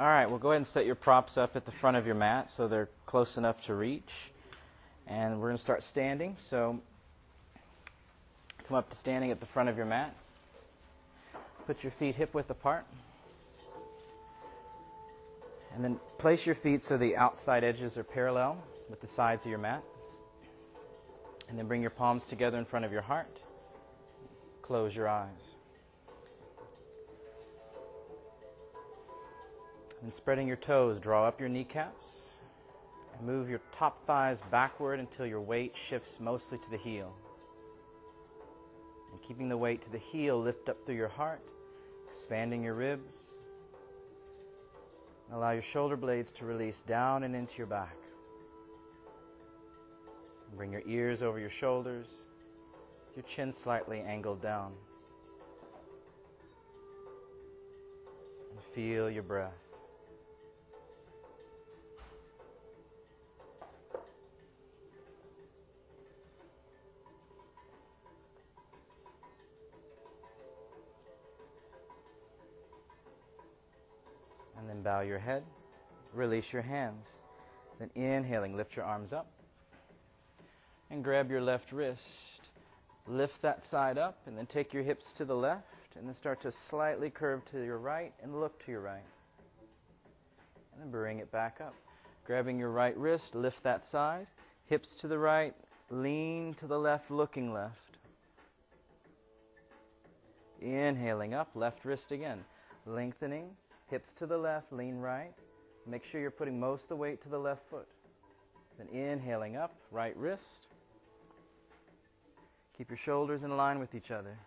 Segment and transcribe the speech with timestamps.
[0.00, 2.14] All right, well, go ahead and set your props up at the front of your
[2.14, 4.32] mat so they're close enough to reach.
[5.06, 6.38] And we're going to start standing.
[6.40, 6.80] So
[8.66, 10.16] come up to standing at the front of your mat.
[11.66, 12.86] Put your feet hip width apart.
[15.74, 18.56] And then place your feet so the outside edges are parallel
[18.88, 19.82] with the sides of your mat.
[21.50, 23.42] And then bring your palms together in front of your heart.
[24.62, 25.56] Close your eyes.
[30.02, 32.30] And spreading your toes, draw up your kneecaps.
[33.22, 37.14] Move your top thighs backward until your weight shifts mostly to the heel.
[39.12, 41.52] And keeping the weight to the heel, lift up through your heart,
[42.06, 43.36] expanding your ribs.
[45.32, 47.96] Allow your shoulder blades to release down and into your back.
[50.56, 52.08] Bring your ears over your shoulders,
[53.14, 54.72] your chin slightly angled down.
[58.50, 59.69] And feel your breath.
[74.80, 75.42] And bow your head,
[76.14, 77.20] release your hands.
[77.78, 79.26] Then inhaling, lift your arms up.
[80.88, 82.48] And grab your left wrist.
[83.06, 86.40] Lift that side up, and then take your hips to the left, and then start
[86.40, 89.04] to slightly curve to your right and look to your right.
[90.72, 91.74] And then bring it back up.
[92.24, 94.28] Grabbing your right wrist, lift that side,
[94.64, 95.54] hips to the right,
[95.90, 97.98] lean to the left, looking left.
[100.62, 102.42] Inhaling up, left wrist again.
[102.86, 103.50] Lengthening,
[103.90, 105.34] hips to the left, lean right.
[105.86, 107.88] Make sure you're putting most of the weight to the left foot.
[108.78, 110.68] Then inhaling up, right wrist.
[112.78, 114.38] Keep your shoulders in line with each other.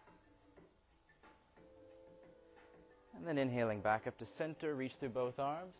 [3.16, 5.76] And then inhaling back up to center, reach through both arms.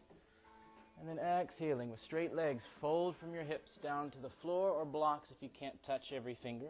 [1.00, 4.86] And then exhaling with straight legs, fold from your hips down to the floor or
[4.86, 6.70] blocks if you can't touch every finger.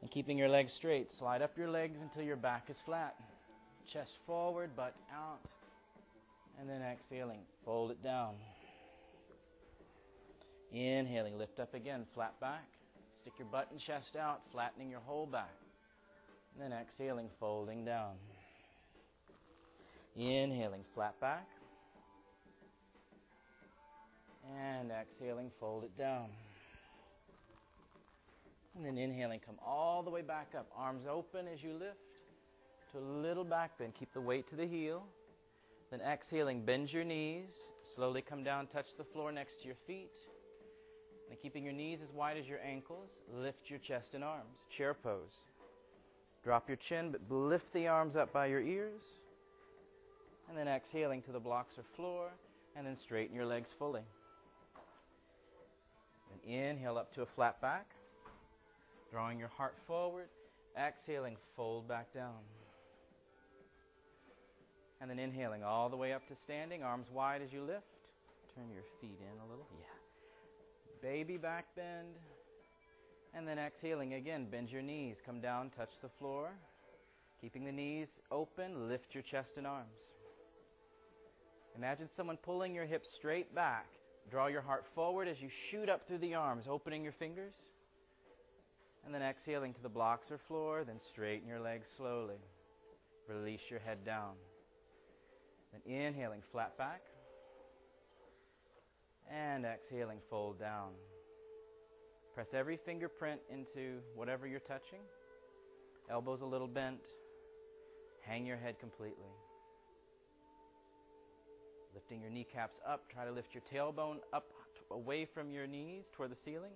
[0.00, 3.16] And keeping your legs straight, slide up your legs until your back is flat.
[3.86, 5.48] Chest forward, butt out.
[6.58, 8.34] And then exhaling, fold it down.
[10.72, 12.64] Inhaling, lift up again, flat back.
[13.20, 15.54] Stick your butt and chest out, flattening your whole back.
[16.54, 18.14] And then exhaling, folding down.
[20.16, 21.46] Inhaling, flat back.
[24.58, 26.26] And exhaling, fold it down.
[28.74, 30.66] And then inhaling, come all the way back up.
[30.76, 32.05] Arms open as you lift
[32.92, 33.94] to a little back bend.
[33.94, 35.04] Keep the weight to the heel.
[35.90, 37.54] Then exhaling, bend your knees.
[37.82, 40.16] Slowly come down, touch the floor next to your feet.
[41.30, 44.66] And keeping your knees as wide as your ankles, lift your chest and arms.
[44.70, 45.40] Chair pose.
[46.44, 49.02] Drop your chin, but lift the arms up by your ears.
[50.48, 52.30] And then exhaling to the blocks or floor,
[52.76, 54.02] and then straighten your legs fully.
[56.32, 57.90] And inhale up to a flat back,
[59.10, 60.28] drawing your heart forward.
[60.78, 62.34] Exhaling, fold back down.
[65.00, 67.86] And then inhaling all the way up to standing, arms wide as you lift.
[68.54, 69.66] Turn your feet in a little.
[69.78, 71.10] Yeah.
[71.10, 72.16] Baby back bend.
[73.34, 75.16] And then exhaling again, bend your knees.
[75.24, 76.50] Come down, touch the floor.
[77.40, 79.98] Keeping the knees open, lift your chest and arms.
[81.76, 83.86] Imagine someone pulling your hips straight back.
[84.30, 87.54] Draw your heart forward as you shoot up through the arms, opening your fingers.
[89.04, 92.40] And then exhaling to the blocks or floor, then straighten your legs slowly.
[93.28, 94.32] Release your head down.
[95.84, 97.02] Then inhaling, flat back.
[99.30, 100.92] And exhaling, fold down.
[102.34, 105.00] Press every fingerprint into whatever you're touching.
[106.10, 107.00] Elbows a little bent.
[108.22, 109.32] Hang your head completely.
[111.94, 113.10] Lifting your kneecaps up.
[113.10, 114.52] Try to lift your tailbone up
[114.90, 116.72] away from your knees toward the ceiling.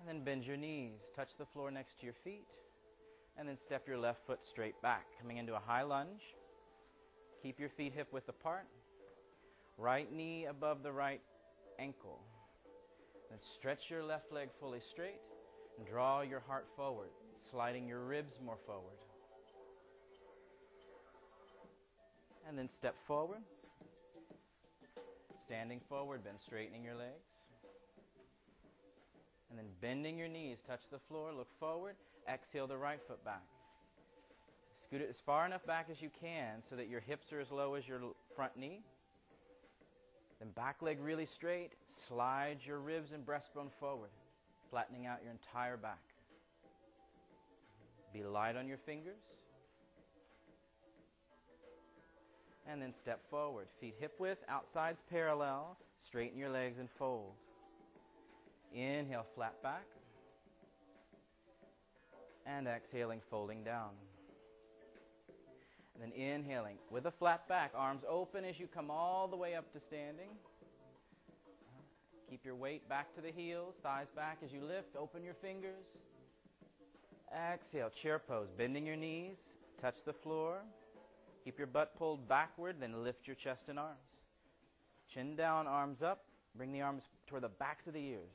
[0.00, 0.98] And then bend your knees.
[1.14, 2.48] Touch the floor next to your feet.
[3.38, 6.34] And then step your left foot straight back, coming into a high lunge.
[7.42, 8.66] Keep your feet hip width apart.
[9.76, 11.20] Right knee above the right
[11.78, 12.20] ankle.
[13.30, 15.20] Then stretch your left leg fully straight
[15.78, 17.08] and draw your heart forward,
[17.50, 18.98] sliding your ribs more forward.
[22.48, 23.40] And then step forward.
[25.44, 27.26] Standing forward, then straightening your legs.
[29.50, 31.96] And then bending your knees, touch the floor, look forward,
[32.32, 33.42] exhale the right foot back.
[34.92, 37.50] Scoot it as far enough back as you can so that your hips are as
[37.50, 37.98] low as your
[38.36, 38.82] front knee.
[40.38, 41.70] Then back leg really straight.
[41.88, 44.10] Slide your ribs and breastbone forward,
[44.68, 46.02] flattening out your entire back.
[48.12, 49.22] Be light on your fingers.
[52.68, 53.68] And then step forward.
[53.80, 55.78] Feet hip width, outsides parallel.
[55.96, 57.32] Straighten your legs and fold.
[58.74, 59.86] Inhale, flat back.
[62.44, 63.92] And exhaling, folding down.
[65.94, 69.54] And then inhaling with a flat back, arms open as you come all the way
[69.54, 70.30] up to standing.
[72.30, 74.96] Keep your weight back to the heels, thighs back as you lift.
[74.96, 75.84] Open your fingers.
[77.34, 79.40] Exhale, chair pose, bending your knees,
[79.78, 80.62] touch the floor.
[81.44, 84.20] Keep your butt pulled backward, then lift your chest and arms.
[85.12, 86.24] Chin down, arms up.
[86.54, 88.32] Bring the arms toward the backs of the ears.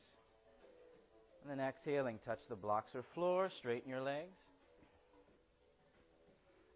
[1.41, 4.41] And then exhaling, touch the blocks or floor, straighten your legs.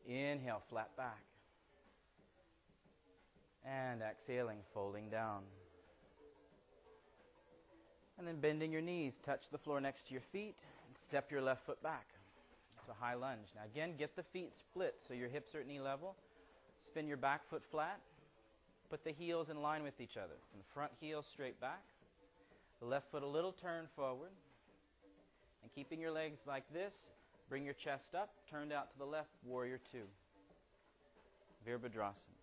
[0.07, 1.23] Inhale, flat back.
[3.65, 5.43] And exhaling, folding down.
[8.17, 10.55] And then bending your knees, touch the floor next to your feet,
[10.87, 12.07] and step your left foot back
[12.85, 13.47] to a high lunge.
[13.55, 16.15] Now, again, get the feet split so your hips are at knee level.
[16.79, 17.99] Spin your back foot flat.
[18.89, 20.35] Put the heels in line with each other.
[20.49, 21.83] From the front heel straight back.
[22.79, 24.31] The left foot a little turn forward.
[25.63, 26.93] And keeping your legs like this,
[27.51, 30.05] bring your chest up, turned out to the left, warrior two.
[31.67, 32.39] Virabhadrasana.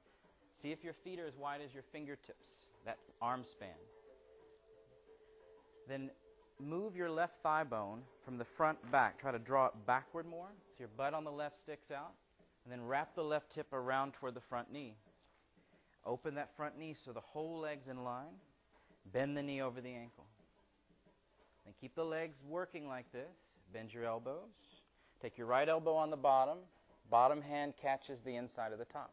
[0.53, 3.71] See if your feet are as wide as your fingertips, that arm span.
[5.89, 6.11] Then
[6.61, 9.19] move your left thigh bone from the front back.
[9.19, 12.13] Try to draw it backward more so your butt on the left sticks out.
[12.65, 14.93] And then wrap the left hip around toward the front knee.
[16.05, 18.37] Open that front knee so the whole leg's in line.
[19.11, 20.27] Bend the knee over the ankle.
[21.65, 23.39] And keep the legs working like this.
[23.73, 24.78] Bend your elbows.
[25.21, 26.59] Take your right elbow on the bottom.
[27.11, 29.13] Bottom hand catches the inside of the top.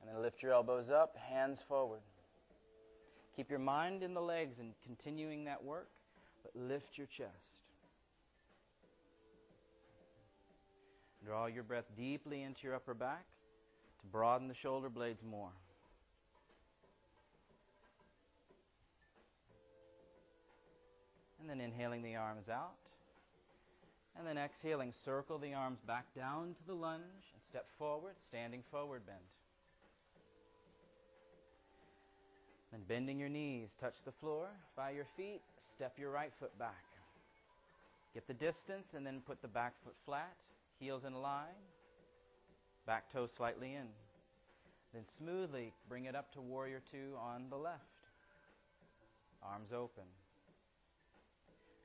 [0.00, 2.00] And then lift your elbows up, hands forward.
[3.34, 5.88] Keep your mind in the legs and continuing that work,
[6.42, 7.30] but lift your chest.
[11.24, 13.26] Draw your breath deeply into your upper back
[14.00, 15.50] to broaden the shoulder blades more.
[21.40, 22.85] And then inhaling the arms out.
[24.18, 27.02] And then exhaling, circle the arms back down to the lunge
[27.34, 29.18] and step forward, standing forward bend.
[32.72, 35.42] Then bending your knees, touch the floor by your feet,
[35.74, 36.84] step your right foot back.
[38.14, 40.34] Get the distance and then put the back foot flat,
[40.80, 41.60] heels in line,
[42.86, 43.88] back toe slightly in.
[44.94, 47.82] Then smoothly bring it up to warrior two on the left.
[49.42, 50.04] Arms open.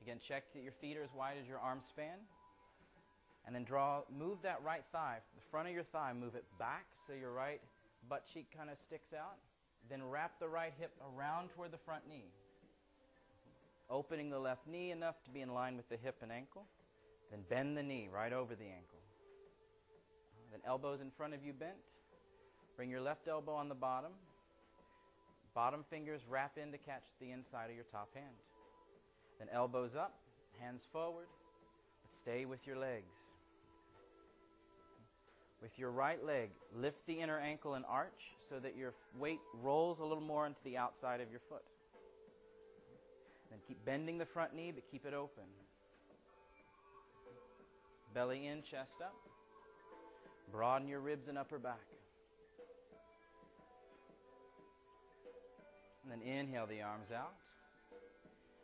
[0.01, 2.17] Again, check that your feet are as wide as your arm span.
[3.45, 6.85] And then draw, move that right thigh, the front of your thigh, move it back
[7.07, 7.59] so your right
[8.07, 9.37] butt cheek kind of sticks out.
[9.89, 12.29] Then wrap the right hip around toward the front knee.
[13.89, 16.65] Opening the left knee enough to be in line with the hip and ankle.
[17.29, 18.99] Then bend the knee right over the ankle.
[20.51, 21.77] Then elbows in front of you bent.
[22.77, 24.11] Bring your left elbow on the bottom.
[25.53, 28.35] Bottom fingers wrap in to catch the inside of your top hand.
[29.41, 30.13] Then elbows up,
[30.59, 31.25] hands forward.
[32.03, 33.15] But stay with your legs.
[35.63, 39.97] With your right leg, lift the inner ankle and arch so that your weight rolls
[39.97, 41.63] a little more into the outside of your foot.
[43.49, 45.45] Then keep bending the front knee, but keep it open.
[48.13, 49.15] Belly in, chest up.
[50.51, 51.79] Broaden your ribs and upper back.
[56.03, 57.33] And then inhale the arms out.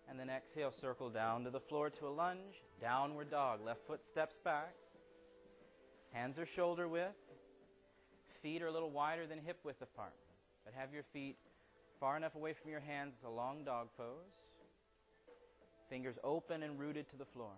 [0.10, 2.64] And then exhale, circle down to the floor to a lunge.
[2.82, 3.60] Downward dog.
[3.66, 4.74] Left foot steps back.
[6.14, 7.16] Hands are shoulder width.
[8.42, 10.14] Feet are a little wider than hip width apart.
[10.64, 11.38] But have your feet
[12.00, 13.16] far enough away from your hands.
[13.16, 14.06] It's a long dog pose.
[15.90, 17.52] Fingers open and rooted to the floor.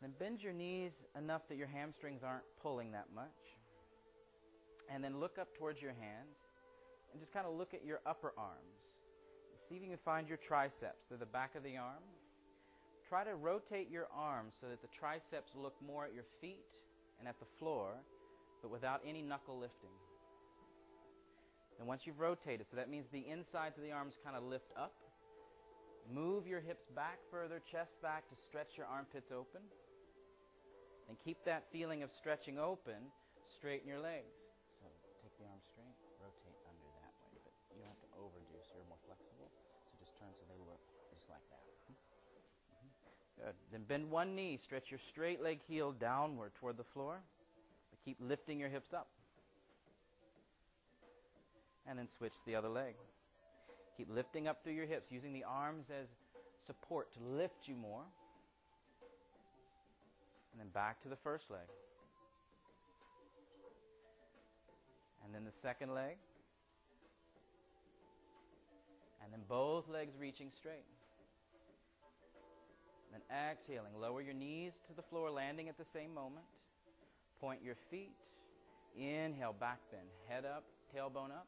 [0.00, 3.56] Then bend your knees enough that your hamstrings aren't pulling that much.
[4.90, 6.36] And then look up towards your hands
[7.12, 8.93] and just kind of look at your upper arms.
[9.66, 11.06] See if you can find your triceps.
[11.08, 12.04] They're the back of the arm.
[13.08, 16.66] Try to rotate your arms so that the triceps look more at your feet
[17.18, 17.94] and at the floor,
[18.60, 19.90] but without any knuckle lifting.
[21.78, 24.70] And once you've rotated, so that means the insides of the arms kind of lift
[24.76, 24.92] up.
[26.12, 29.62] Move your hips back further, chest back to stretch your armpits open.
[31.08, 33.10] And keep that feeling of stretching open.
[33.56, 34.43] Straighten your legs.
[43.72, 47.20] Then bend one knee, stretch your straight leg heel downward toward the floor.
[47.90, 49.08] But keep lifting your hips up.
[51.86, 52.94] And then switch to the other leg.
[53.96, 56.08] Keep lifting up through your hips, using the arms as
[56.66, 58.02] support to lift you more.
[60.52, 61.68] And then back to the first leg.
[65.24, 66.16] And then the second leg.
[69.22, 70.84] And then both legs reaching straight.
[73.14, 76.46] Then exhaling, lower your knees to the floor, landing at the same moment.
[77.40, 78.10] Point your feet.
[78.98, 80.08] Inhale, back bend.
[80.28, 81.46] Head up, tailbone up.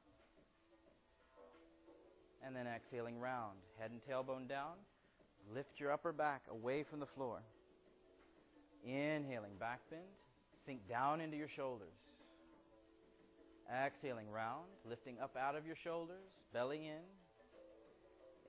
[2.45, 3.59] And then exhaling round.
[3.81, 4.75] Head and tailbone down.
[5.53, 7.41] Lift your upper back away from the floor.
[8.85, 10.03] Inhaling, back bend.
[10.65, 11.95] Sink down into your shoulders.
[13.85, 17.03] Exhaling round, lifting up out of your shoulders, belly in.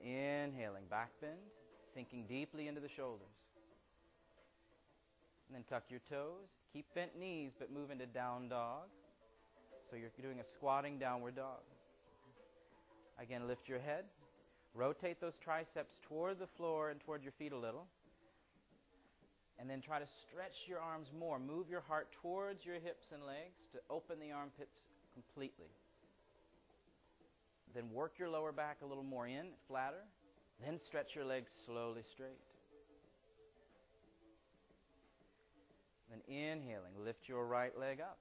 [0.08, 1.38] Inhaling, back bend,
[1.98, 3.26] sinking deeply into the shoulders.
[5.48, 6.46] And then tuck your toes.
[6.72, 8.84] Keep bent knees, but move into down dog.
[9.90, 11.58] So you're doing a squatting downward dog.
[13.20, 14.04] Again, lift your head.
[14.74, 17.86] Rotate those triceps toward the floor and toward your feet a little.
[19.58, 21.40] And then try to stretch your arms more.
[21.40, 24.78] Move your heart towards your hips and legs to open the armpits
[25.12, 25.72] completely.
[27.74, 30.04] Then work your lower back a little more in, flatter.
[30.64, 32.40] Then stretch your legs slowly straight.
[36.10, 38.18] Then inhaling, lift your right leg up.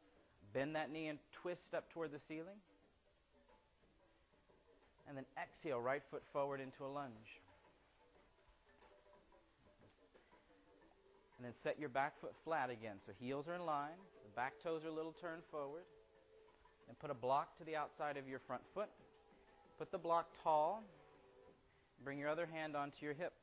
[0.54, 2.58] Bend that knee and twist up toward the ceiling.
[5.08, 7.42] And then exhale, right foot forward into a lunge.
[11.38, 12.98] And then set your back foot flat again.
[13.06, 15.84] So heels are in line, the back toes are a little turned forward.
[16.90, 18.90] And put a block to the outside of your front foot.
[19.78, 20.84] Put the block tall.
[22.04, 23.34] Bring your other hand onto your hip.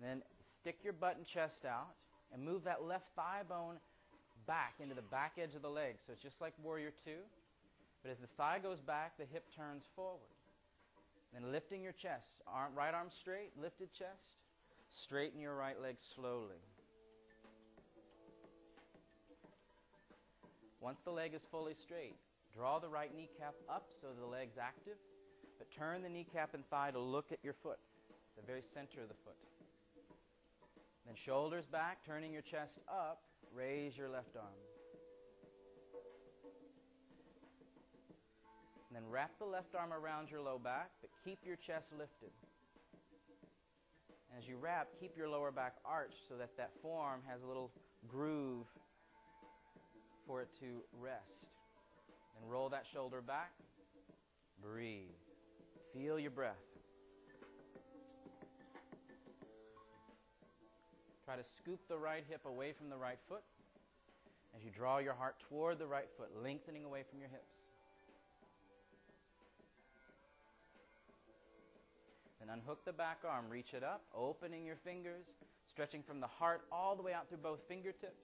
[0.00, 1.94] Then stick your butt and chest out
[2.32, 3.76] and move that left thigh bone
[4.46, 5.96] back into the back edge of the leg.
[6.04, 7.22] So it's just like Warrior Two.
[8.02, 10.30] But as the thigh goes back, the hip turns forward.
[11.32, 14.36] Then lifting your chest, arm, right arm straight, lifted chest.
[14.88, 16.60] Straighten your right leg slowly.
[20.80, 22.14] Once the leg is fully straight,
[22.54, 24.96] draw the right kneecap up so the leg's active,
[25.58, 27.78] but turn the kneecap and thigh to look at your foot,
[28.36, 29.36] the very center of the foot.
[31.06, 33.22] Then shoulders back, turning your chest up,
[33.54, 34.58] raise your left arm.
[38.88, 42.30] And then wrap the left arm around your low back, but keep your chest lifted.
[44.36, 47.70] As you wrap, keep your lower back arched so that that forearm has a little
[48.06, 48.66] groove
[50.26, 51.46] for it to rest.
[52.38, 53.52] And roll that shoulder back.
[54.62, 55.25] Breathe.
[55.96, 56.54] Feel your breath.
[61.24, 63.42] Try to scoop the right hip away from the right foot
[64.56, 67.54] as you draw your heart toward the right foot, lengthening away from your hips.
[72.40, 75.24] Then unhook the back arm, reach it up, opening your fingers,
[75.68, 78.22] stretching from the heart all the way out through both fingertips.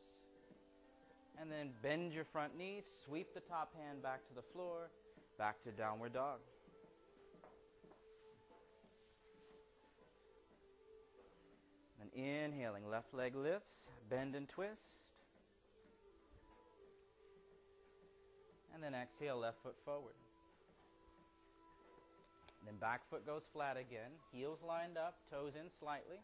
[1.41, 4.91] And then bend your front knee, sweep the top hand back to the floor,
[5.39, 6.39] back to downward dog.
[12.03, 14.97] Then inhaling, left leg lifts, bend and twist.
[18.75, 20.15] And then exhale, left foot forward.
[22.65, 26.19] Then back foot goes flat again, heels lined up, toes in slightly.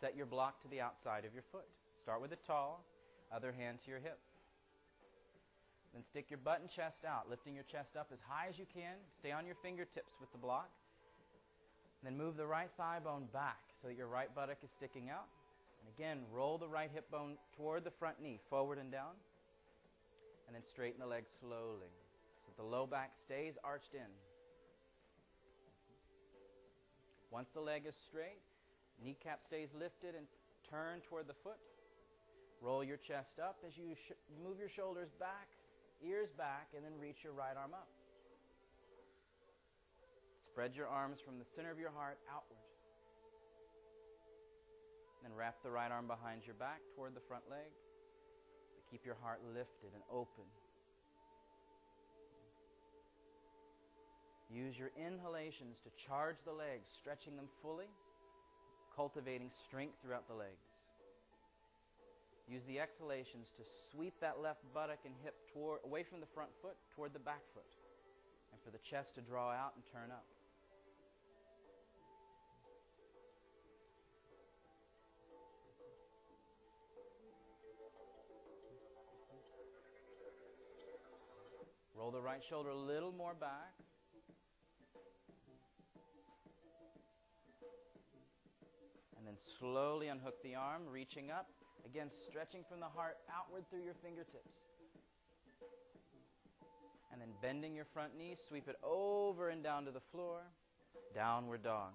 [0.00, 1.68] Set your block to the outside of your foot.
[2.00, 2.84] Start with a tall,
[3.34, 4.18] other hand to your hip.
[5.92, 8.66] Then stick your butt and chest out, lifting your chest up as high as you
[8.72, 8.96] can.
[9.18, 10.70] Stay on your fingertips with the block.
[12.02, 15.28] Then move the right thigh bone back so that your right buttock is sticking out.
[15.80, 19.14] And again, roll the right hip bone toward the front knee, forward and down.
[20.46, 21.94] And then straighten the leg slowly
[22.42, 24.10] so that the low back stays arched in.
[27.30, 28.42] Once the leg is straight,
[29.02, 30.26] kneecap stays lifted and
[30.68, 31.58] turn toward the foot.
[32.60, 35.48] Roll your chest up as you sh- move your shoulders back,
[36.04, 37.88] ears back, and then reach your right arm up.
[40.52, 42.60] Spread your arms from the center of your heart outward.
[45.22, 47.72] Then wrap the right arm behind your back toward the front leg.
[48.76, 50.44] But keep your heart lifted and open.
[54.52, 57.88] Use your inhalations to charge the legs, stretching them fully,
[58.94, 60.68] cultivating strength throughout the legs.
[62.46, 66.50] Use the exhalations to sweep that left buttock and hip toward, away from the front
[66.60, 67.72] foot toward the back foot,
[68.52, 70.26] and for the chest to draw out and turn up.
[82.02, 83.74] Roll the right shoulder a little more back.
[89.16, 91.46] And then slowly unhook the arm, reaching up.
[91.86, 94.50] Again, stretching from the heart outward through your fingertips.
[97.12, 100.40] And then bending your front knee, sweep it over and down to the floor.
[101.14, 101.92] Downward dog.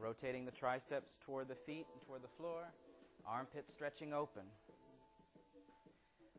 [0.00, 2.62] Rotating the triceps toward the feet and toward the floor.
[3.26, 4.42] Armpits stretching open.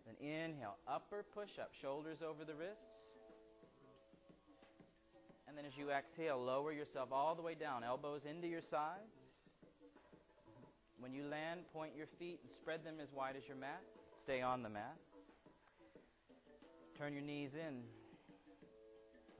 [0.05, 2.85] Then inhale, upper push up, shoulders over the wrists.
[5.47, 9.29] And then as you exhale, lower yourself all the way down, elbows into your sides.
[10.99, 13.81] When you land, point your feet and spread them as wide as your mat.
[14.15, 14.95] Stay on the mat.
[16.97, 17.83] Turn your knees in.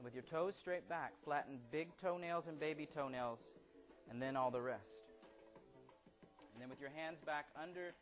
[0.02, 3.48] With your toes straight back, flatten big toenails and baby toenails,
[4.12, 4.92] and then all the rest.
[6.52, 7.94] And then with your hands back under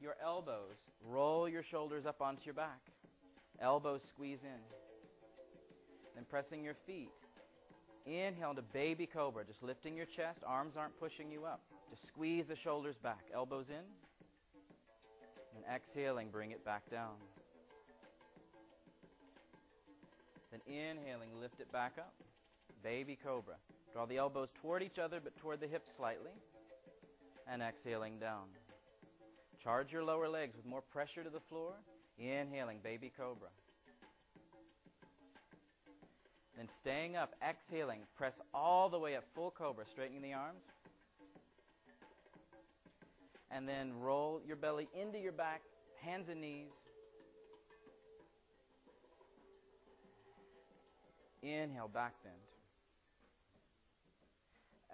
[0.00, 0.76] your elbows,
[1.06, 2.80] roll your shoulders up onto your back.
[3.60, 4.60] Elbows squeeze in.
[6.14, 7.10] Then pressing your feet.
[8.06, 11.60] Inhale to baby cobra, just lifting your chest, arms aren't pushing you up.
[11.90, 13.84] Just squeeze the shoulders back, elbows in.
[15.54, 17.12] And exhaling, bring it back down.
[20.50, 22.14] Then inhaling, lift it back up.
[22.82, 23.56] Baby cobra.
[23.92, 26.30] Draw the elbows toward each other but toward the hips slightly.
[27.46, 28.44] And exhaling down.
[29.62, 31.72] Charge your lower legs with more pressure to the floor.
[32.18, 33.48] Inhaling, baby cobra.
[36.56, 40.60] Then staying up, exhaling, press all the way up, full cobra, straightening the arms.
[43.50, 45.62] And then roll your belly into your back,
[46.00, 46.68] hands and knees.
[51.42, 52.36] Inhale, back bend.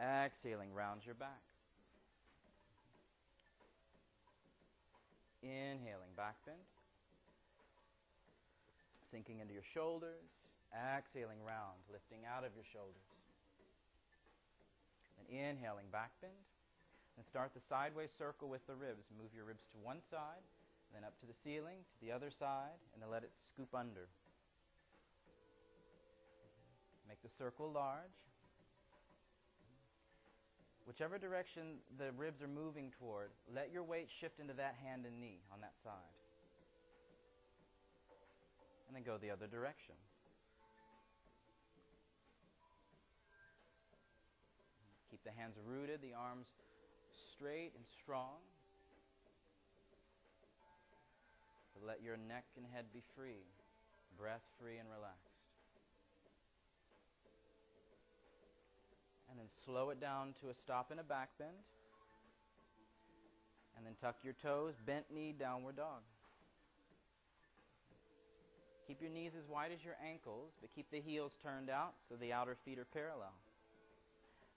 [0.01, 1.41] Exhaling, round your back.
[5.43, 6.59] Inhaling, back bend.
[9.11, 10.29] Sinking into your shoulders.
[10.75, 13.09] Exhaling, round, lifting out of your shoulders.
[15.19, 16.35] And inhaling, back bend.
[17.17, 19.09] And start the sideways circle with the ribs.
[19.17, 20.45] Move your ribs to one side,
[20.93, 24.09] then up to the ceiling, to the other side, and then let it scoop under.
[27.09, 28.26] Make the circle large.
[30.87, 35.21] Whichever direction the ribs are moving toward, let your weight shift into that hand and
[35.21, 36.15] knee on that side.
[38.87, 39.97] And then go the other direction.
[45.11, 46.47] Keep the hands rooted, the arms
[47.35, 48.39] straight and strong.
[51.75, 53.43] But let your neck and head be free,
[54.17, 55.26] breath free and relaxed.
[59.37, 61.51] And then slow it down to a stop in a back bend.
[63.77, 66.01] And then tuck your toes, bent knee, downward dog.
[68.89, 72.15] Keep your knees as wide as your ankles, but keep the heels turned out so
[72.15, 73.35] the outer feet are parallel.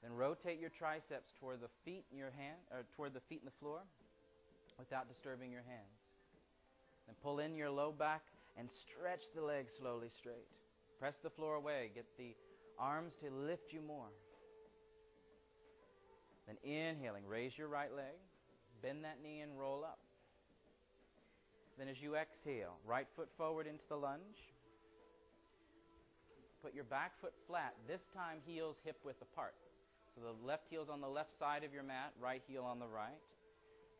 [0.02, 3.46] Then rotate your triceps toward the feet in your hand, or toward the feet in
[3.46, 3.82] the floor,
[4.78, 6.00] without disturbing your hands.
[7.06, 8.22] Then pull in your low back
[8.58, 10.48] and stretch the legs slowly straight.
[11.00, 11.92] Press the floor away.
[11.94, 12.34] Get the
[12.78, 14.08] arms to lift you more.
[16.50, 18.18] Then inhaling, raise your right leg,
[18.82, 20.00] bend that knee and roll up.
[21.78, 24.50] Then as you exhale, right foot forward into the lunge.
[26.64, 29.54] Put your back foot flat, this time heels hip width apart.
[30.16, 32.88] So the left heel's on the left side of your mat, right heel on the
[32.88, 33.22] right.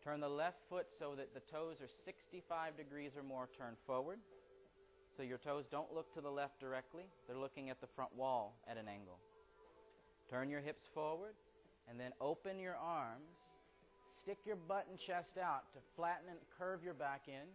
[0.04, 4.18] Turn the left foot so that the toes are 65 degrees or more turned forward.
[5.16, 8.56] So your toes don't look to the left directly, they're looking at the front wall
[8.68, 9.20] at an angle.
[10.32, 11.36] Turn your hips forward
[11.90, 13.38] and then open your arms.
[14.22, 17.48] Stick your butt and chest out to flatten and curve your back in.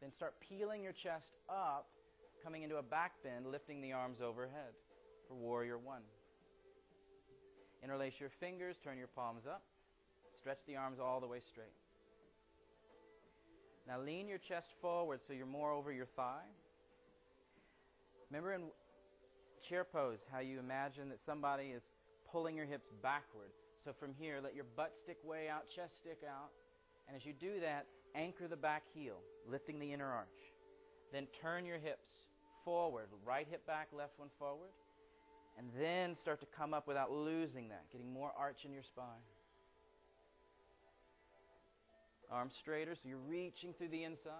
[0.00, 1.86] Then start peeling your chest up,
[2.42, 4.74] coming into a back bend, lifting the arms overhead
[5.28, 6.02] for Warrior One.
[7.82, 9.62] Interlace your fingers, turn your palms up,
[10.38, 11.74] stretch the arms all the way straight.
[13.88, 16.46] Now lean your chest forward so you're more over your thigh.
[18.30, 18.62] Remember in
[19.62, 21.88] chair pose how you imagine that somebody is
[22.30, 23.50] pulling your hips backward.
[23.84, 26.50] So from here, let your butt stick way out, chest stick out.
[27.08, 29.16] And as you do that, anchor the back heel,
[29.50, 30.28] lifting the inner arch.
[31.12, 32.10] Then turn your hips
[32.64, 34.70] forward, right hip back, left one forward.
[35.58, 39.04] And then start to come up without losing that, getting more arch in your spine.
[42.30, 44.32] Arms straighter, so you're reaching through the insides.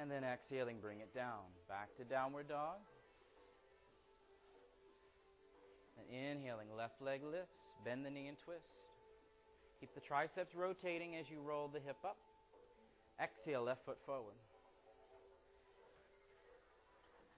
[0.00, 1.42] And then exhaling, bring it down.
[1.68, 2.78] Back to downward dog.
[5.98, 7.63] And inhaling, left leg lifts.
[7.84, 8.68] Bend the knee and twist.
[9.80, 12.16] Keep the triceps rotating as you roll the hip up.
[13.22, 14.34] Exhale, left foot forward.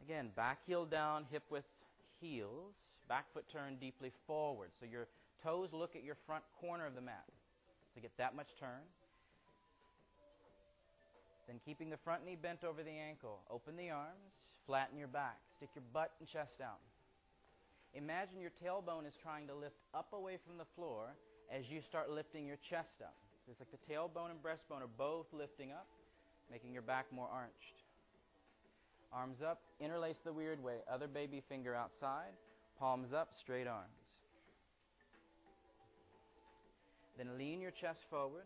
[0.05, 1.66] Again, back heel down, hip width
[2.20, 2.77] heels.
[3.09, 4.70] Back foot turn deeply forward.
[4.79, 5.09] So your
[5.42, 7.25] toes look at your front corner of the mat.
[7.94, 8.83] So get that much turn.
[11.46, 14.35] Then keeping the front knee bent over the ankle, open the arms,
[14.66, 16.81] flatten your back, stick your butt and chest out.
[17.97, 21.17] Imagine your tailbone is trying to lift up away from the floor
[21.51, 23.15] as you start lifting your chest up.
[23.45, 25.87] So it's like the tailbone and breastbone are both lifting up,
[26.51, 27.81] making your back more arched.
[29.13, 30.77] Arms up, interlace the weird way.
[30.93, 32.37] Other baby finger outside,
[32.79, 33.89] palms up, straight arms.
[37.17, 38.45] Then lean your chest forward,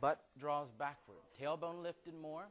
[0.00, 2.46] butt draws backward, tailbone lifted more.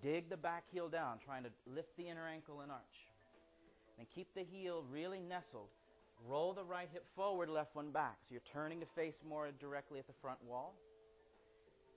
[0.00, 3.09] Dig the back heel down, trying to lift the inner ankle and arch.
[4.00, 5.68] Then keep the heel really nestled.
[6.26, 8.16] Roll the right hip forward, left one back.
[8.22, 10.74] So you're turning to face more directly at the front wall.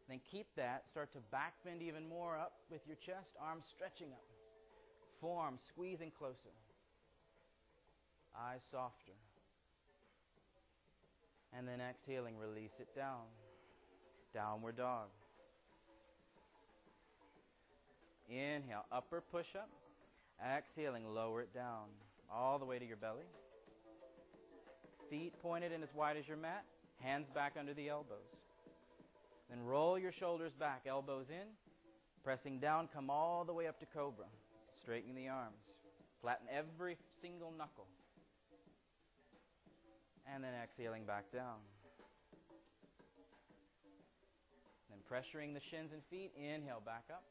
[0.10, 0.84] Then keep that.
[0.92, 4.26] Start to back bend even more up with your chest, arms stretching up.
[5.22, 6.52] Forearms squeezing closer.
[8.38, 9.13] Eyes softer.
[11.58, 13.22] And then exhaling, release it down.
[14.34, 15.08] Downward dog.
[18.28, 19.70] Inhale, upper push up.
[20.41, 21.89] Exhaling, lower it down
[22.32, 23.26] all the way to your belly.
[25.10, 26.65] Feet pointed and as wide as your mat.
[27.00, 28.17] Hands back under the elbows.
[29.50, 31.48] Then roll your shoulders back, elbows in.
[32.24, 34.26] Pressing down, come all the way up to cobra.
[34.82, 35.62] Straighten the arms.
[36.22, 37.88] Flatten every single knuckle.
[40.34, 41.58] And then exhaling back down.
[44.89, 46.32] Then pressuring the shins and feet.
[46.38, 47.24] Inhale back up.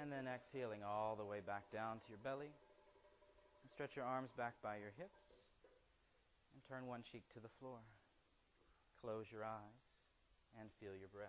[0.00, 2.50] And then exhaling all the way back down to your belly.
[3.72, 5.22] Stretch your arms back by your hips.
[6.52, 7.78] And turn one cheek to the floor.
[9.00, 9.80] Close your eyes
[10.60, 11.28] and feel your breath.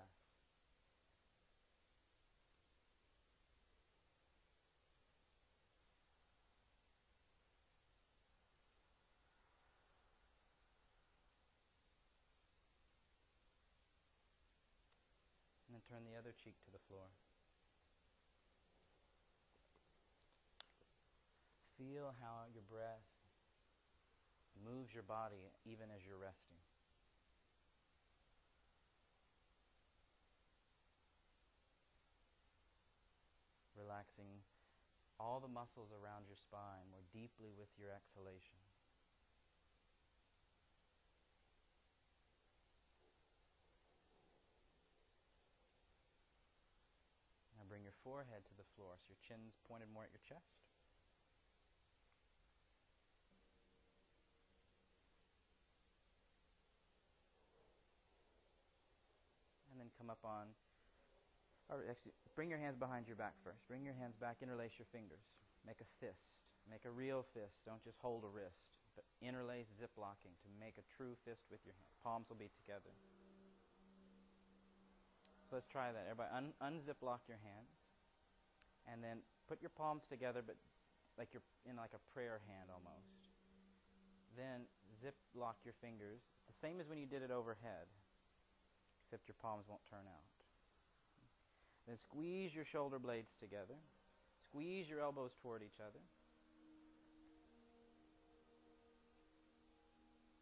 [15.68, 17.08] And then turn the other cheek to the floor.
[22.06, 23.02] Feel how your breath
[24.62, 26.62] moves your body even as you're resting.
[33.74, 34.38] Relaxing
[35.18, 38.62] all the muscles around your spine more deeply with your exhalation.
[47.58, 50.54] Now bring your forehead to the floor so your chin's pointed more at your chest.
[59.76, 60.52] And then come up on,
[61.70, 63.66] or actually, bring your hands behind your back first.
[63.68, 65.26] Bring your hands back, interlace your fingers.
[65.66, 66.38] Make a fist.
[66.70, 67.62] Make a real fist.
[67.66, 71.62] Don't just hold a wrist, but interlace zip locking to make a true fist with
[71.66, 71.90] your hand.
[72.06, 72.94] Palms will be together.
[75.50, 76.06] So let's try that.
[76.10, 77.70] Everybody, un- unzip lock your hands,
[78.90, 80.58] and then put your palms together, but
[81.18, 83.10] like you're in like a prayer hand almost.
[84.38, 84.66] Then
[85.02, 86.22] zip lock your fingers.
[86.42, 87.90] It's the same as when you did it overhead,
[89.06, 90.26] except your palms won't turn out.
[91.88, 93.78] Then squeeze your shoulder blades together.
[94.44, 96.02] Squeeze your elbows toward each other.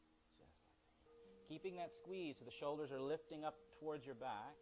[0.08, 1.52] Just like that.
[1.52, 4.56] Keeping that squeeze so the shoulders are lifting up towards your back.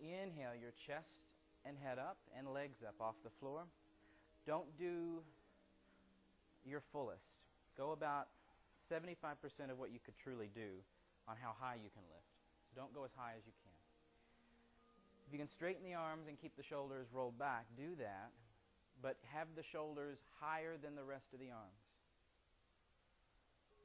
[0.00, 1.20] Inhale your chest
[1.66, 3.64] and head up and legs up off the floor.
[4.46, 5.20] Don't do
[6.64, 7.28] your fullest.
[7.76, 8.28] Go about
[8.90, 9.36] 75%
[9.70, 10.80] of what you could truly do
[11.28, 12.39] on how high you can lift.
[12.70, 13.74] So don't go as high as you can.
[15.26, 18.30] If you can straighten the arms and keep the shoulders rolled back, do that,
[19.02, 21.82] but have the shoulders higher than the rest of the arms.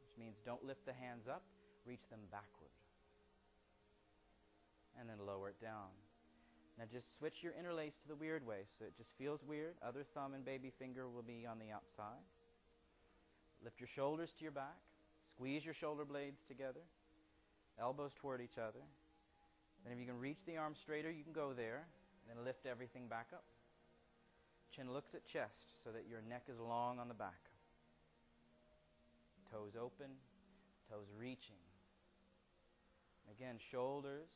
[0.06, 1.44] Which means don't lift the hands up,
[1.86, 2.74] reach them backward.
[5.00, 5.90] And then lower it down.
[6.78, 9.76] Now just switch your interlace to the weird way so it just feels weird.
[9.82, 12.46] Other thumb and baby finger will be on the outsides.
[13.64, 14.78] Lift your shoulders to your back.
[15.30, 16.82] Squeeze your shoulder blades together.
[17.80, 18.80] Elbows toward each other.
[19.84, 21.88] Then if you can reach the arm straighter, you can go there.
[22.28, 23.44] And then lift everything back up.
[24.76, 27.50] Chin looks at chest so that your neck is long on the back.
[29.52, 30.08] Toes open,
[30.90, 31.62] toes reaching.
[33.32, 34.28] Again, shoulders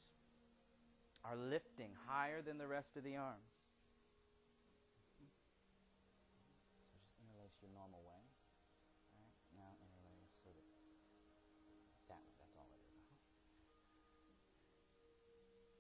[1.25, 3.48] are lifting higher than the rest of the arms.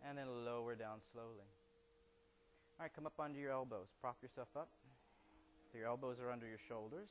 [0.07, 1.47] And then lower down slowly.
[2.79, 3.87] All right, come up onto your elbows.
[3.99, 4.69] Prop yourself up.
[5.71, 7.09] So your elbows are under your shoulders.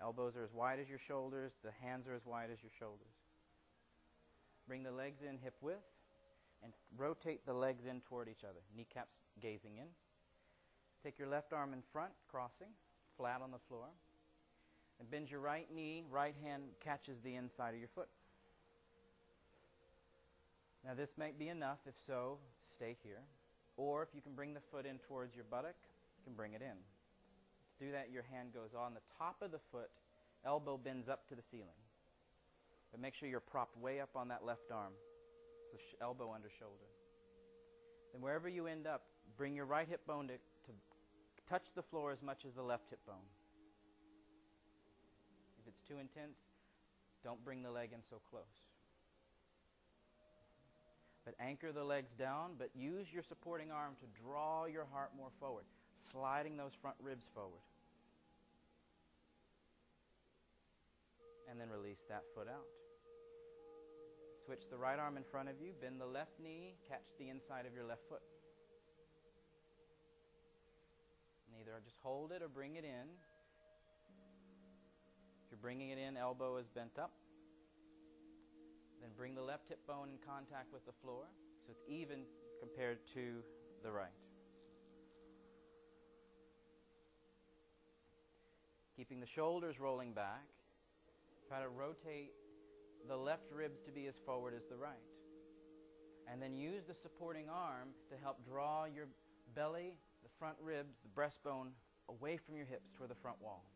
[0.00, 3.14] Elbows are as wide as your shoulders, the hands are as wide as your shoulders.
[4.66, 5.84] Bring the legs in hip width
[6.62, 9.86] and rotate the legs in toward each other, kneecaps gazing in.
[11.02, 12.68] Take your left arm in front, crossing,
[13.16, 13.86] flat on the floor.
[15.00, 18.08] And bend your right knee, right hand catches the inside of your foot.
[20.84, 21.78] Now, this might be enough.
[21.86, 22.38] If so,
[22.74, 23.22] stay here.
[23.76, 25.76] Or if you can bring the foot in towards your buttock,
[26.18, 26.76] you can bring it in.
[27.78, 29.90] To do that, your hand goes on the top of the foot,
[30.44, 31.80] elbow bends up to the ceiling.
[32.92, 34.92] But make sure you're propped way up on that left arm.
[35.72, 36.86] So sh- elbow under shoulder.
[38.12, 39.02] Then wherever you end up,
[39.36, 40.72] bring your right hip bone to, to
[41.48, 43.26] touch the floor as much as the left hip bone.
[45.58, 46.38] If it's too intense,
[47.24, 48.63] don't bring the leg in so close.
[51.24, 55.30] But anchor the legs down, but use your supporting arm to draw your heart more
[55.40, 55.64] forward,
[55.96, 57.62] sliding those front ribs forward.
[61.50, 62.66] And then release that foot out.
[64.44, 67.64] Switch the right arm in front of you, bend the left knee, catch the inside
[67.64, 68.20] of your left foot.
[71.48, 73.08] And either just hold it or bring it in.
[75.44, 77.12] If you're bringing it in, elbow is bent up.
[79.04, 81.24] Then bring the left hip bone in contact with the floor
[81.60, 82.20] so it's even
[82.58, 83.44] compared to
[83.82, 84.08] the right.
[88.96, 90.46] Keeping the shoulders rolling back,
[91.46, 92.32] try to rotate
[93.06, 95.04] the left ribs to be as forward as the right.
[96.32, 99.08] And then use the supporting arm to help draw your
[99.54, 101.72] belly, the front ribs, the breastbone
[102.08, 103.66] away from your hips toward the front wall.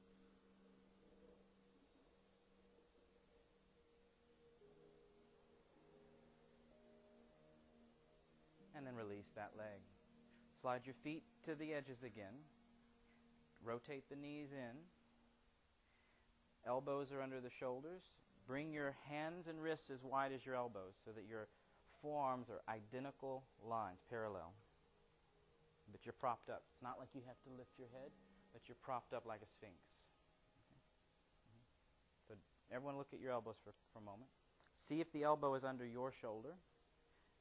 [8.79, 9.83] And then release that leg.
[10.61, 12.35] Slide your feet to the edges again.
[13.65, 14.77] Rotate the knees in.
[16.67, 18.03] Elbows are under the shoulders.
[18.47, 21.49] Bring your hands and wrists as wide as your elbows so that your
[22.01, 24.53] forearms are identical lines, parallel.
[25.91, 26.63] But you're propped up.
[26.73, 28.11] It's not like you have to lift your head,
[28.53, 29.75] but you're propped up like a sphinx.
[32.29, 32.35] So
[32.73, 34.31] everyone look at your elbows for, for a moment.
[34.77, 36.55] See if the elbow is under your shoulder,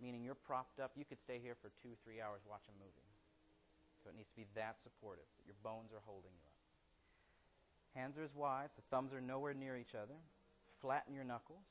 [0.01, 0.91] meaning you're propped up.
[0.95, 3.07] You could stay here for two, three hours watching a movie.
[4.03, 6.57] So it needs to be that supportive, that your bones are holding you up.
[7.95, 10.15] Hands are as wide, so thumbs are nowhere near each other.
[10.81, 11.65] Flatten your knuckles.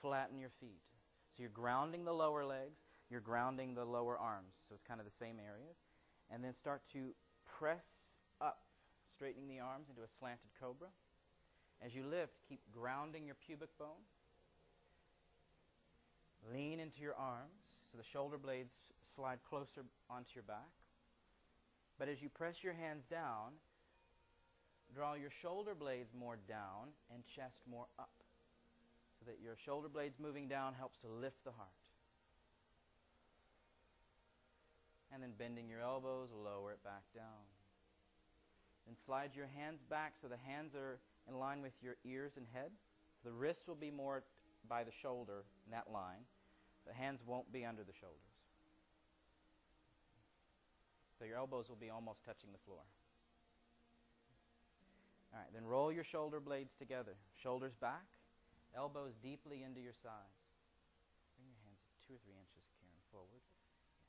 [0.00, 0.82] Flatten your feet.
[1.30, 4.54] So you're grounding the lower legs, you're grounding the lower arms.
[4.68, 5.76] So it's kind of the same areas.
[6.30, 7.14] And then start to
[7.58, 7.84] press
[8.40, 8.62] up,
[9.14, 10.88] straightening the arms into a slanted cobra.
[11.84, 14.06] As you lift, keep grounding your pubic bone.
[16.50, 18.72] Lean into your arms so the shoulder blades
[19.14, 20.70] slide closer onto your back.
[21.98, 23.52] But as you press your hands down,
[24.94, 28.10] draw your shoulder blades more down and chest more up
[29.18, 31.68] so that your shoulder blades moving down helps to lift the heart.
[35.12, 37.46] And then bending your elbows, lower it back down.
[38.86, 42.46] Then slide your hands back so the hands are in line with your ears and
[42.52, 42.70] head.
[43.22, 44.24] So the wrists will be more
[44.68, 46.24] by the shoulder in that line.
[46.86, 48.32] The hands won't be under the shoulders.
[51.18, 52.82] So your elbows will be almost touching the floor.
[55.32, 57.14] All right, then roll your shoulder blades together.
[57.40, 58.04] Shoulders back,
[58.74, 60.42] elbows deeply into your sides.
[61.38, 63.40] Bring your hands two or three inches, Karen, forward.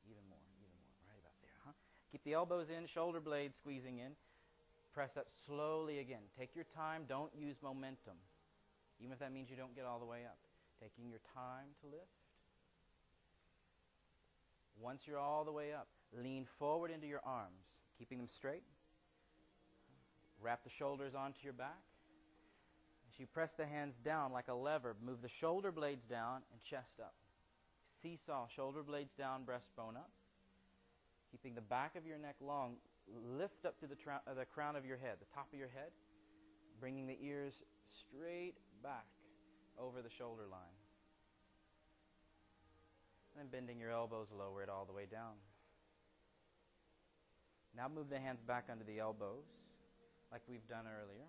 [0.09, 0.91] Even more, even more.
[1.07, 1.77] Right about there, huh?
[2.11, 4.17] Keep the elbows in, shoulder blades squeezing in.
[4.91, 6.25] Press up slowly again.
[6.33, 7.05] Take your time.
[7.07, 8.17] Don't use momentum,
[8.99, 10.37] even if that means you don't get all the way up.
[10.81, 12.22] Taking your time to lift.
[14.79, 17.65] Once you're all the way up, lean forward into your arms,
[17.97, 18.63] keeping them straight.
[20.41, 21.81] Wrap the shoulders onto your back.
[23.11, 26.61] As you press the hands down like a lever, move the shoulder blades down and
[26.63, 27.13] chest up.
[27.85, 30.09] Seesaw, shoulder blades down, breastbone up.
[31.31, 32.75] Keeping the back of your neck long,
[33.07, 35.69] lift up to the, tra- uh, the crown of your head, the top of your
[35.69, 35.91] head,
[36.79, 37.53] bringing the ears
[37.91, 39.05] straight back
[39.79, 40.82] over the shoulder line.
[43.33, 45.33] And then bending your elbows, lower it all the way down.
[47.75, 49.45] Now move the hands back under the elbows
[50.31, 51.25] like we've done earlier.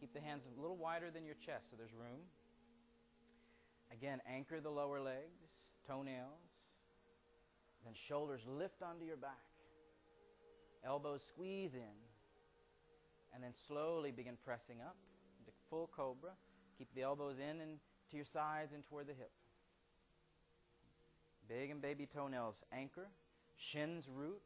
[0.00, 2.20] Keep the hands a little wider than your chest so there's room.
[3.92, 5.40] Again, anchor the lower legs,
[5.86, 6.40] toenails.
[7.84, 9.46] Then shoulders lift onto your back.
[10.84, 11.96] Elbows squeeze in.
[13.34, 14.96] And then slowly begin pressing up
[15.38, 16.32] into full cobra.
[16.76, 17.78] Keep the elbows in and
[18.10, 19.30] to your sides and toward the hip.
[21.48, 23.08] Big and baby toenails anchor.
[23.56, 24.42] Shins root.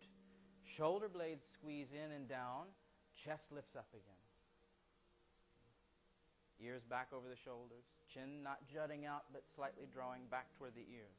[0.64, 2.66] Shoulder blades squeeze in and down.
[3.24, 4.02] Chest lifts up again.
[6.60, 7.84] Ears back over the shoulders.
[8.12, 11.16] Chin not jutting out, but slightly drawing back toward the ears.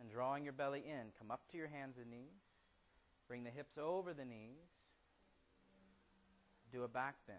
[0.00, 2.42] And drawing your belly in, come up to your hands and knees.
[3.28, 4.68] Bring the hips over the knees.
[6.72, 7.38] Do a back bend.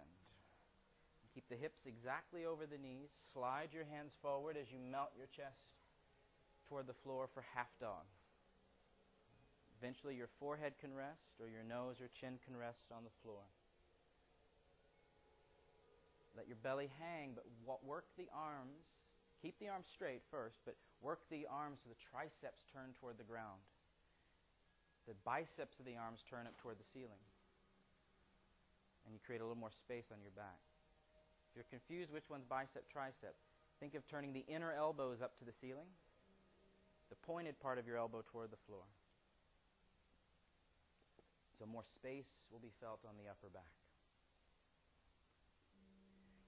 [1.34, 3.10] Keep the hips exactly over the knees.
[3.34, 5.74] Slide your hands forward as you melt your chest
[6.70, 8.06] toward the floor for half dog.
[9.82, 13.44] Eventually, your forehead can rest, or your nose or chin can rest on the floor.
[16.38, 17.46] Let your belly hang, but
[17.84, 18.86] work the arms.
[19.42, 23.28] Keep the arms straight first, but work the arms so the triceps turn toward the
[23.28, 23.60] ground.
[25.06, 27.22] The biceps of the arms turn up toward the ceiling.
[29.06, 30.64] And you create a little more space on your back.
[31.54, 33.38] If you're confused which one's bicep, tricep,
[33.80, 35.86] think of turning the inner elbows up to the ceiling,
[37.12, 38.82] the pointed part of your elbow toward the floor.
[41.60, 43.70] So more space will be felt on the upper back.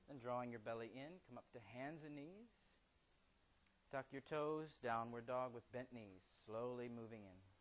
[0.07, 2.49] Then drawing your belly in, come up to hands and knees.
[3.91, 7.54] Tuck your toes, downward dog with bent knees, slowly moving in.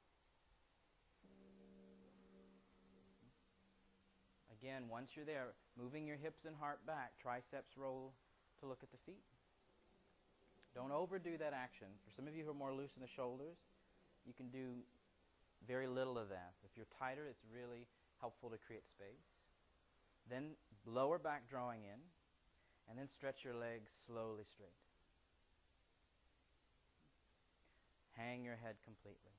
[4.65, 8.15] Again, once you're there, moving your hips and heart back, triceps roll
[8.61, 9.21] to look at the feet.
[10.75, 11.89] Don't overdo that action.
[12.01, 13.61] For some of you who are more loose in the shoulders,
[14.25, 14.81] you can do
[15.69, 16.55] very little of that.
[16.65, 17.85] If you're tighter, it's really
[18.23, 19.29] helpful to create space.
[20.31, 22.01] Then lower back drawing in,
[22.89, 24.81] and then stretch your legs slowly straight.
[28.17, 29.37] Hang your head completely.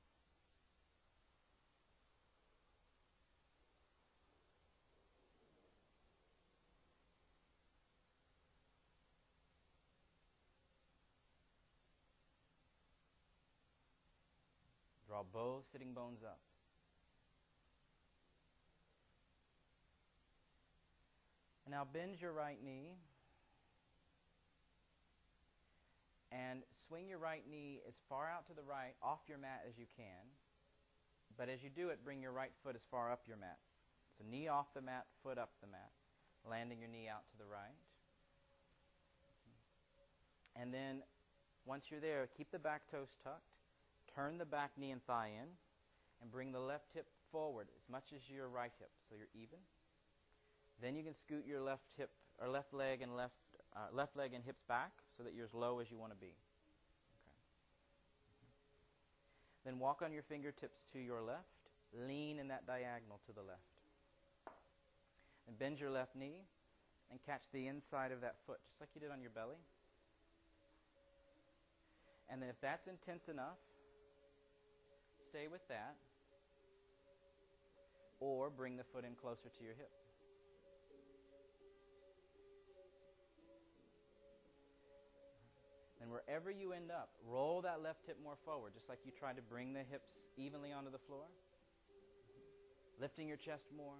[15.36, 16.38] Draw sitting bones up.
[21.66, 22.96] And now bend your right knee
[26.32, 29.76] and swing your right knee as far out to the right off your mat as
[29.76, 30.24] you can.
[31.36, 33.58] But as you do it, bring your right foot as far up your mat.
[34.16, 35.90] So knee off the mat, foot up the mat,
[36.48, 37.76] landing your knee out to the right.
[40.58, 41.02] And then
[41.66, 43.55] once you're there, keep the back toes tucked.
[44.16, 45.48] Turn the back knee and thigh in
[46.22, 49.58] and bring the left hip forward as much as your right hip so you're even.
[50.80, 53.34] Then you can scoot your left hip or left leg and left
[53.74, 56.18] uh, left leg and hips back so that you're as low as you want to
[56.18, 56.32] be.
[56.32, 56.34] Okay.
[59.66, 61.44] Then walk on your fingertips to your left.
[62.08, 63.60] Lean in that diagonal to the left.
[65.46, 66.46] And bend your left knee
[67.10, 69.60] and catch the inside of that foot, just like you did on your belly.
[72.28, 73.58] And then if that's intense enough,
[75.36, 75.96] stay with that.
[78.20, 79.90] Or bring the foot in closer to your hip.
[86.00, 89.36] And wherever you end up, roll that left hip more forward, just like you tried
[89.36, 91.24] to bring the hips evenly onto the floor.
[92.98, 93.96] Lifting your chest more.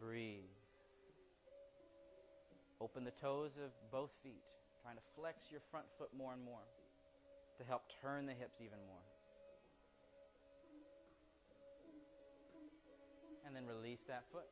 [0.00, 0.50] Breathe.
[2.80, 4.42] Open the toes of both feet,
[4.82, 6.64] trying to flex your front foot more and more
[7.60, 9.04] to help turn the hips even more.
[13.46, 14.48] And then release that foot.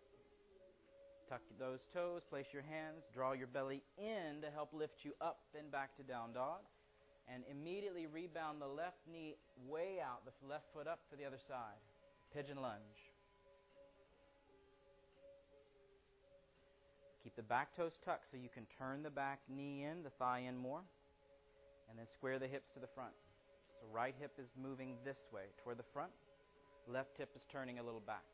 [1.28, 5.40] Tuck those toes, place your hands, draw your belly in to help lift you up,
[5.58, 6.60] and back to down dog.
[7.32, 11.38] And immediately rebound the left knee way out, the left foot up for the other
[11.38, 11.80] side.
[12.34, 13.12] Pigeon lunge.
[17.22, 20.44] Keep the back toes tucked so you can turn the back knee in, the thigh
[20.48, 20.82] in more.
[21.88, 23.12] And then square the hips to the front.
[23.80, 26.10] So right hip is moving this way toward the front.
[26.86, 28.24] Left hip is turning a little back.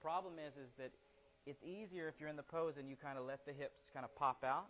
[0.00, 0.92] Problem is, is that
[1.46, 4.04] it's easier if you're in the pose and you kind of let the hips kind
[4.04, 4.66] of pop out.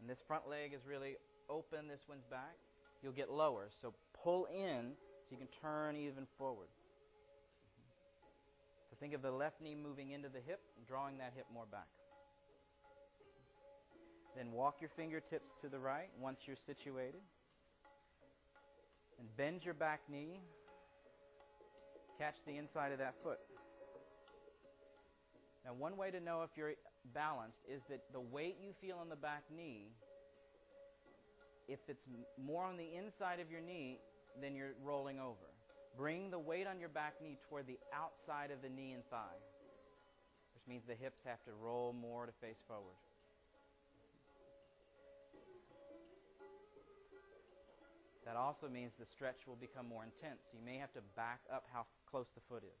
[0.00, 1.16] And this front leg is really
[1.50, 2.56] open, this one's back.
[3.02, 3.68] You'll get lower.
[3.82, 4.92] So pull in
[5.22, 6.68] so you can turn even forward.
[8.90, 11.88] So think of the left knee moving into the hip, drawing that hip more back.
[14.36, 17.20] Then walk your fingertips to the right once you're situated.
[19.18, 20.40] And bend your back knee.
[22.18, 23.38] Catch the inside of that foot.
[25.64, 26.74] Now, one way to know if you're
[27.14, 29.88] balanced is that the weight you feel on the back knee,
[31.68, 32.04] if it's
[32.42, 33.98] more on the inside of your knee,
[34.40, 35.48] then you're rolling over.
[35.96, 39.38] Bring the weight on your back knee toward the outside of the knee and thigh,
[40.54, 42.96] which means the hips have to roll more to face forward.
[48.24, 50.48] That also means the stretch will become more intense.
[50.52, 52.80] You may have to back up how close the foot is.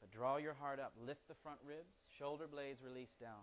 [0.00, 0.92] But draw your heart up.
[1.04, 2.06] Lift the front ribs.
[2.18, 3.42] Shoulder blades release down.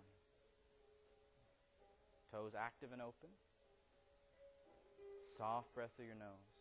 [2.32, 3.30] Toes active and open.
[5.38, 6.59] Soft breath through your nose.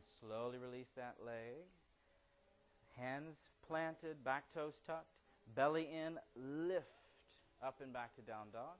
[0.00, 1.68] And slowly release that leg.
[2.96, 5.12] Hands planted, back toes tucked,
[5.54, 6.86] belly in, lift
[7.62, 8.78] up and back to down dog.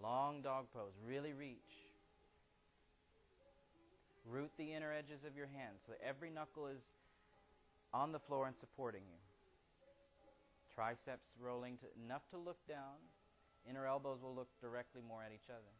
[0.00, 0.92] Long dog pose.
[1.04, 1.58] Really reach.
[4.24, 6.82] Root the inner edges of your hands so that every knuckle is
[7.92, 9.18] on the floor and supporting you.
[10.72, 13.02] Triceps rolling to, enough to look down.
[13.68, 15.72] Inner elbows will look directly more at each other.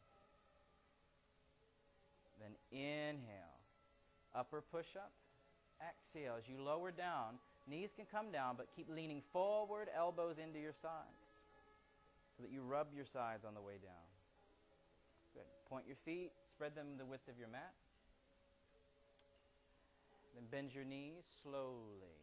[2.41, 3.61] Then inhale.
[4.35, 5.12] Upper push up.
[5.80, 6.35] Exhale.
[6.39, 10.72] As you lower down, knees can come down, but keep leaning forward, elbows into your
[10.72, 11.24] sides
[12.37, 14.07] so that you rub your sides on the way down.
[15.35, 15.47] Good.
[15.68, 17.72] Point your feet, spread them the width of your mat.
[20.35, 22.18] Then bend your knees slowly.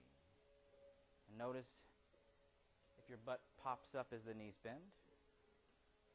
[1.30, 1.68] And notice
[3.00, 4.84] if your butt pops up as the knees bend.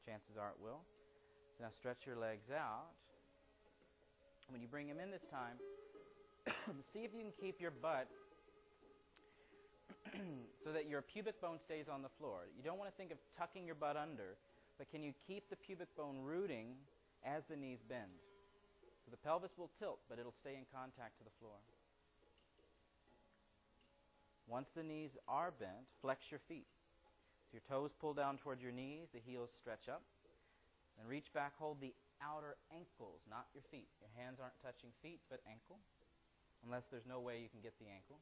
[0.06, 0.86] Chances are it will.
[1.58, 2.94] So now stretch your legs out.
[4.48, 5.58] When you bring them in this time,
[6.92, 8.06] see if you can keep your butt
[10.64, 12.46] so that your pubic bone stays on the floor.
[12.56, 14.38] You don't want to think of tucking your butt under,
[14.78, 16.76] but can you keep the pubic bone rooting
[17.24, 18.22] as the knees bend?
[19.04, 21.58] So the pelvis will tilt, but it'll stay in contact to the floor.
[24.46, 26.66] Once the knees are bent, flex your feet.
[27.46, 30.02] So your toes pull down towards your knees, the heels stretch up.
[30.98, 33.88] Then reach back, hold the outer ankles, not your feet.
[34.00, 35.78] Your hands aren't touching feet, but ankle,
[36.64, 38.18] unless there's no way you can get the ankle.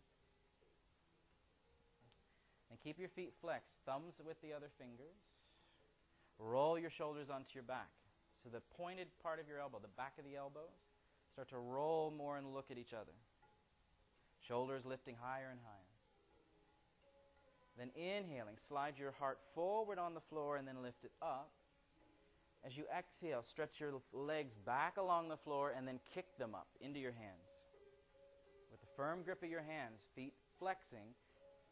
[2.70, 5.14] And keep your feet flexed, thumbs with the other fingers.
[6.39, 7.91] Roll your shoulders onto your back.
[8.43, 10.75] So the pointed part of your elbow, the back of the elbows,
[11.33, 13.14] start to roll more and look at each other.
[14.47, 15.93] Shoulders lifting higher and higher.
[17.77, 21.51] Then inhaling, slide your heart forward on the floor and then lift it up.
[22.64, 26.68] As you exhale, stretch your legs back along the floor and then kick them up
[26.81, 27.51] into your hands.
[28.70, 31.12] With a firm grip of your hands, feet flexing,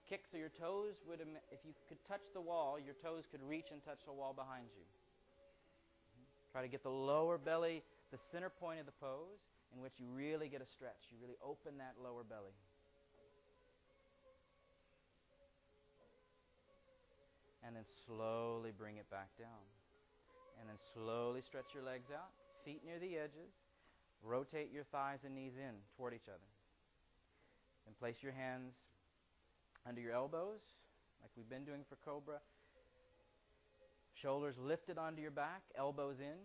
[0.08, 3.70] kick so your toes would, if you could touch the wall, your toes could reach
[3.72, 4.84] and touch the wall behind you.
[4.84, 6.52] Mm-hmm.
[6.52, 9.40] Try to get the lower belly, the center point of the pose,
[9.74, 11.08] in which you really get a stretch.
[11.10, 12.52] You really open that lower belly.
[17.64, 19.64] And then slowly bring it back down.
[20.60, 22.30] And then slowly stretch your legs out,
[22.64, 23.52] feet near the edges.
[24.22, 26.50] Rotate your thighs and knees in toward each other.
[27.86, 28.74] And place your hands
[29.86, 30.60] under your elbows,
[31.20, 32.38] like we've been doing for Cobra.
[34.14, 36.38] Shoulders lifted onto your back, elbows in.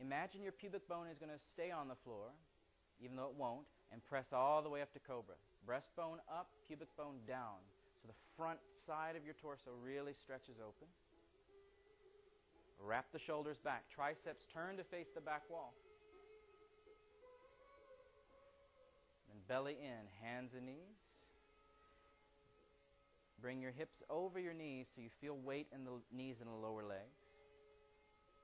[0.00, 2.28] Imagine your pubic bone is going to stay on the floor,
[3.00, 5.36] even though it won't, and press all the way up to Cobra.
[5.66, 7.64] Breastbone up, pubic bone down.
[8.02, 10.88] So the front side of your torso really stretches open.
[12.82, 13.84] Wrap the shoulders back.
[13.94, 15.72] Triceps turn to face the back wall.
[19.28, 20.98] Then belly in, hands and knees.
[23.40, 26.54] Bring your hips over your knees so you feel weight in the knees and the
[26.54, 27.22] lower legs.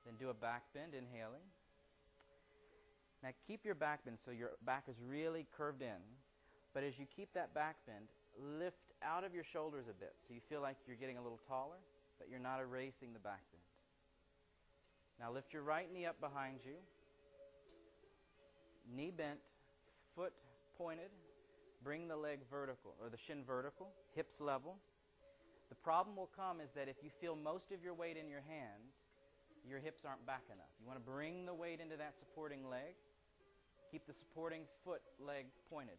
[0.05, 1.43] Then do a back bend, inhaling.
[3.21, 5.99] Now keep your back bend so your back is really curved in.
[6.73, 8.07] But as you keep that back bend,
[8.37, 11.39] lift out of your shoulders a bit so you feel like you're getting a little
[11.47, 11.77] taller,
[12.17, 13.63] but you're not erasing the back bend.
[15.19, 16.75] Now lift your right knee up behind you,
[18.93, 19.39] knee bent,
[20.15, 20.33] foot
[20.77, 21.11] pointed.
[21.81, 24.75] Bring the leg vertical, or the shin vertical, hips level.
[25.69, 28.43] The problem will come is that if you feel most of your weight in your
[28.49, 28.99] hands,
[29.65, 30.67] your hips aren't back enough.
[30.79, 32.99] You want to bring the weight into that supporting leg.
[33.91, 35.95] Keep the supporting foot leg pointed.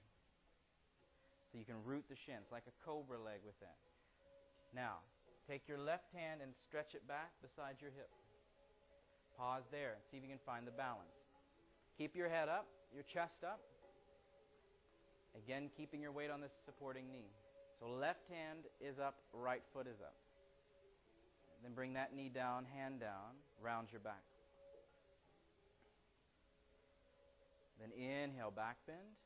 [1.51, 3.75] So you can root the shins like a cobra leg with that.
[4.75, 5.03] Now,
[5.51, 8.11] take your left hand and stretch it back beside your hip.
[9.37, 11.11] Pause there and see if you can find the balance.
[11.99, 13.59] Keep your head up, your chest up.
[15.35, 17.35] Again, keeping your weight on this supporting knee.
[17.81, 20.15] So left hand is up, right foot is up.
[21.63, 24.23] Then bring that knee down, hand down, round your back.
[27.81, 29.17] Then inhale, back bend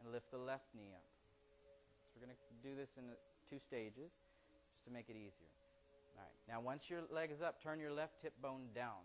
[0.00, 1.04] and lift the left knee up.
[2.10, 3.04] So we're going to do this in
[3.48, 4.10] two stages
[4.72, 5.52] just to make it easier.
[6.16, 6.34] All right.
[6.48, 9.04] Now, once your leg is up, turn your left hip bone down.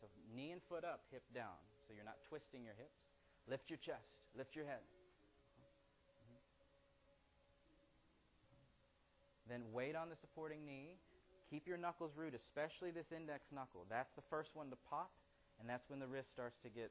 [0.00, 1.56] So knee and foot up, hip down.
[1.86, 3.00] So you're not twisting your hips.
[3.48, 4.20] Lift your chest.
[4.36, 4.80] Lift your head.
[5.60, 6.40] Mm-hmm.
[9.48, 10.96] Then weight on the supporting knee.
[11.50, 13.84] Keep your knuckles root, especially this index knuckle.
[13.90, 15.10] That's the first one to pop
[15.60, 16.90] and that's when the wrist starts to get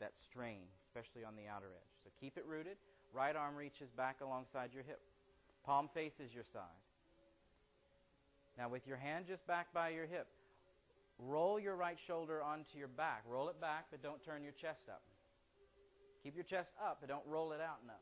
[0.00, 1.92] that strain, especially on the outer edge.
[2.02, 2.76] So keep it rooted.
[3.12, 5.00] Right arm reaches back alongside your hip.
[5.64, 6.82] Palm faces your side.
[8.58, 10.26] Now, with your hand just back by your hip,
[11.18, 13.22] roll your right shoulder onto your back.
[13.28, 15.02] Roll it back, but don't turn your chest up.
[16.22, 18.00] Keep your chest up, but don't roll it out and up.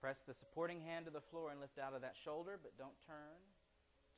[0.00, 2.96] Press the supporting hand to the floor and lift out of that shoulder, but don't
[3.06, 3.40] turn.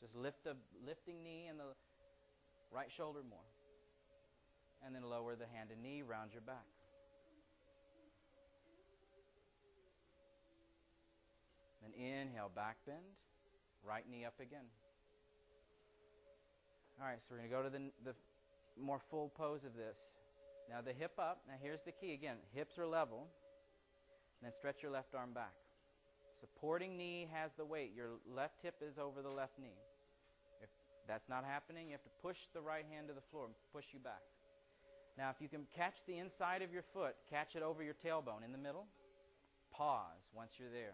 [0.01, 1.73] Just lift the lifting knee and the
[2.71, 3.39] right shoulder more.
[4.85, 6.67] And then lower the hand and knee, round your back.
[11.83, 12.99] Then inhale, back bend,
[13.87, 14.67] right knee up again.
[17.01, 18.15] All right, so we're going to go to the, the
[18.81, 19.97] more full pose of this.
[20.69, 21.43] Now the hip up.
[21.47, 22.37] Now here's the key again.
[22.55, 23.29] Hips are level.
[24.41, 25.53] And then stretch your left arm back.
[26.39, 27.93] Supporting knee has the weight.
[27.97, 29.79] Your left hip is over the left knee.
[30.63, 30.69] If
[31.09, 33.87] that's not happening, you have to push the right hand to the floor and push
[33.93, 34.23] you back.
[35.17, 38.45] Now, if you can catch the inside of your foot, catch it over your tailbone
[38.45, 38.87] in the middle.
[39.73, 40.93] Pause once you're there.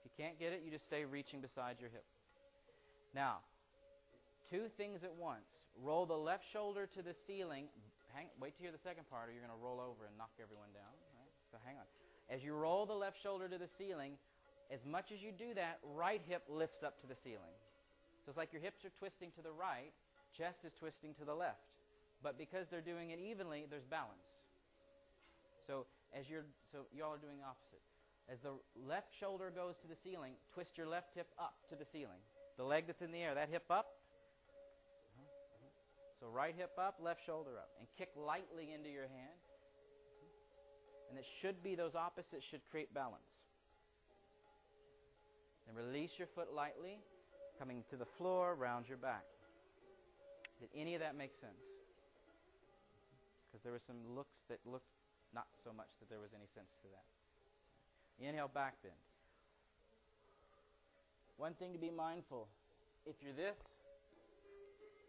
[0.00, 2.04] If you can't get it, you just stay reaching beside your hip.
[3.14, 3.44] Now,
[4.48, 5.44] two things at once.
[5.76, 7.68] Roll the left shoulder to the ceiling.
[8.14, 10.32] Hang, wait to hear the second part, or you're going to roll over and knock
[10.40, 10.90] everyone down.
[11.20, 11.32] Right?
[11.52, 11.84] So hang on.
[12.30, 14.12] As you roll the left shoulder to the ceiling,
[14.70, 17.58] as much as you do that, right hip lifts up to the ceiling.
[18.24, 19.92] So it's like your hips are twisting to the right,
[20.36, 21.66] chest is twisting to the left.
[22.22, 24.30] But because they're doing it evenly, there's balance.
[25.66, 27.82] So as you're so y'all are doing opposite.
[28.30, 28.54] As the
[28.86, 32.22] left shoulder goes to the ceiling, twist your left hip up to the ceiling.
[32.56, 33.98] The leg that's in the air, that hip up.
[35.18, 35.70] Uh-huh, uh-huh.
[36.20, 39.40] So right hip up, left shoulder up, and kick lightly into your hand.
[41.10, 43.22] And it should be those opposites should create balance.
[45.68, 46.98] And release your foot lightly,
[47.58, 49.24] coming to the floor, round your back.
[50.60, 51.52] Did any of that make sense?
[53.50, 54.86] Because there were some looks that looked
[55.34, 58.24] not so much that there was any sense to that.
[58.24, 58.94] Inhale, back bend.
[61.36, 62.48] One thing to be mindful
[63.06, 63.56] if you're this,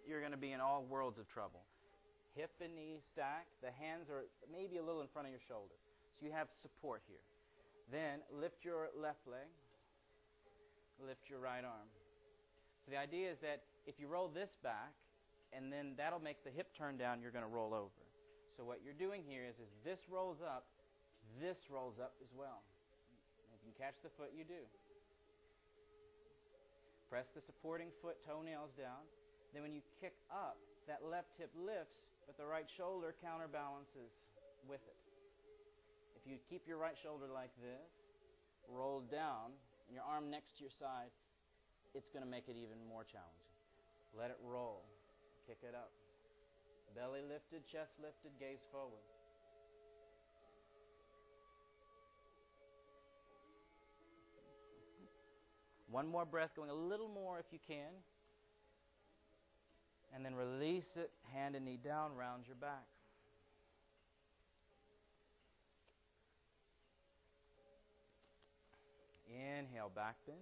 [0.07, 1.61] you're going to be in all worlds of trouble.
[2.35, 5.75] Hip and knee stacked, the hands are maybe a little in front of your shoulder.
[6.21, 7.25] You have support here.
[7.91, 9.49] Then lift your left leg,
[11.05, 11.89] lift your right arm.
[12.85, 14.93] So the idea is that if you roll this back,
[15.51, 18.05] and then that'll make the hip turn down, you're going to roll over.
[18.55, 20.65] So what you're doing here is, is this rolls up,
[21.41, 22.63] this rolls up as well.
[23.51, 24.63] If you catch the foot, you do.
[27.09, 29.03] Press the supporting foot toenails down.
[29.53, 30.55] Then when you kick up,
[30.87, 34.15] that left hip lifts, but the right shoulder counterbalances
[34.69, 35.00] with it.
[36.21, 37.89] If you keep your right shoulder like this,
[38.69, 39.57] rolled down,
[39.87, 41.09] and your arm next to your side,
[41.95, 43.49] it's going to make it even more challenging.
[44.13, 44.85] Let it roll.
[45.47, 45.89] Kick it up.
[46.95, 49.01] Belly lifted, chest lifted, gaze forward.
[55.89, 57.91] One more breath, going a little more if you can.
[60.13, 62.85] And then release it, hand and knee down, round your back.
[69.33, 70.39] Inhale, back bend.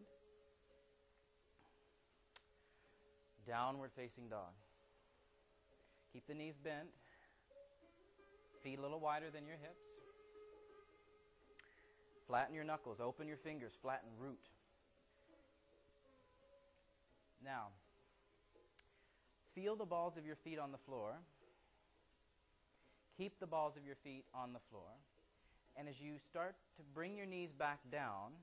[3.47, 4.53] Downward facing dog.
[6.13, 6.89] Keep the knees bent.
[8.63, 9.85] Feet a little wider than your hips.
[12.27, 12.99] Flatten your knuckles.
[12.99, 13.73] Open your fingers.
[13.81, 14.49] Flatten root.
[17.43, 17.67] Now,
[19.55, 21.13] feel the balls of your feet on the floor.
[23.17, 24.91] Keep the balls of your feet on the floor.
[25.75, 28.33] And as you start to bring your knees back down,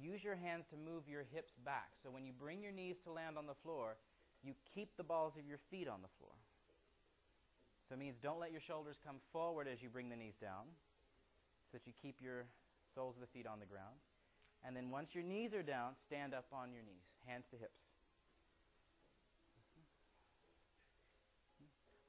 [0.00, 1.90] use your hands to move your hips back.
[2.02, 3.96] So when you bring your knees to land on the floor,
[4.44, 6.32] you keep the balls of your feet on the floor.
[7.88, 10.66] So it means don't let your shoulders come forward as you bring the knees down,
[11.70, 12.44] so that you keep your
[12.94, 13.94] soles of the feet on the ground.
[14.64, 17.78] And then once your knees are down, stand up on your knees, hands to hips.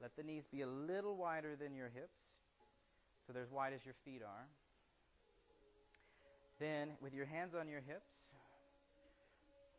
[0.02, 2.18] Let the knees be a little wider than your hips,
[3.26, 4.48] so they're as wide as your feet are.
[6.60, 8.10] Then, with your hands on your hips,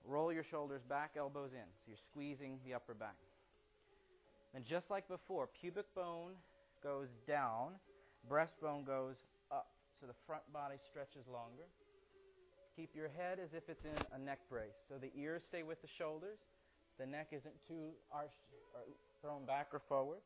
[0.04, 1.68] roll your shoulders back, elbows in.
[1.76, 3.16] So you're squeezing the upper back.
[4.54, 6.32] And just like before, pubic bone
[6.82, 7.72] goes down,
[8.30, 9.16] breastbone goes
[9.50, 9.68] up.
[10.00, 11.64] So the front body stretches longer.
[12.76, 14.78] Keep your head as if it's in a neck brace.
[14.88, 16.38] So the ears stay with the shoulders.
[16.98, 18.82] The neck isn't too arched or
[19.20, 20.20] thrown back or forward.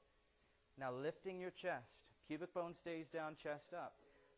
[0.78, 1.88] Now lifting your chest.
[2.28, 3.94] Pubic bone stays down, chest up.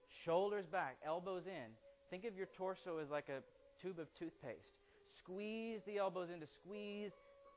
[0.08, 1.72] Shoulders back, elbows in.
[2.14, 3.42] Think of your torso as like a
[3.82, 4.78] tube of toothpaste.
[5.04, 7.10] Squeeze the elbows in to squeeze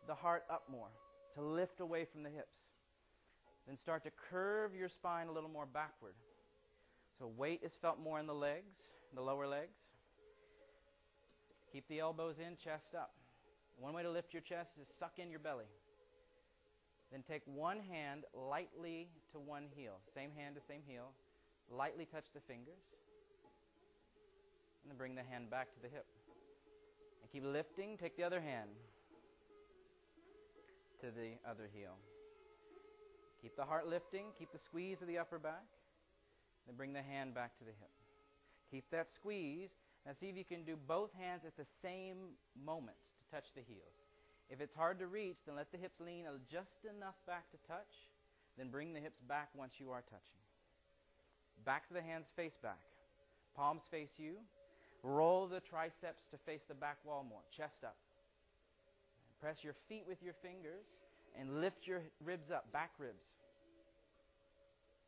[0.08, 0.88] the heart up more,
[1.36, 2.58] to lift away from the hips.
[3.68, 6.16] Then start to curve your spine a little more backward.
[7.20, 8.80] So weight is felt more in the legs,
[9.14, 9.78] the lower legs.
[11.72, 13.12] Keep the elbows in, chest up.
[13.78, 15.70] One way to lift your chest is suck in your belly.
[17.12, 21.12] Then take one hand lightly to one heel, same hand to same heel.
[21.70, 22.82] Lightly touch the fingers.
[24.88, 26.05] And then bring the hand back to the hip.
[27.21, 27.97] And keep lifting.
[27.97, 28.69] Take the other hand
[31.01, 31.97] to the other heel.
[33.41, 34.27] Keep the heart lifting.
[34.39, 35.67] Keep the squeeze of the upper back.
[36.65, 37.91] Then bring the hand back to the hip.
[38.71, 39.71] Keep that squeeze.
[40.05, 43.61] Now see if you can do both hands at the same moment to touch the
[43.67, 44.07] heels.
[44.49, 48.07] If it's hard to reach, then let the hips lean just enough back to touch.
[48.57, 50.39] Then bring the hips back once you are touching.
[51.65, 52.79] Backs of the hands face back.
[53.53, 54.38] Palms face you.
[55.04, 57.41] Roll the triceps to face the back wall more.
[57.56, 57.95] Chest up.
[59.39, 60.86] Press your feet with your fingers
[61.39, 63.28] and lift your ribs up, back ribs.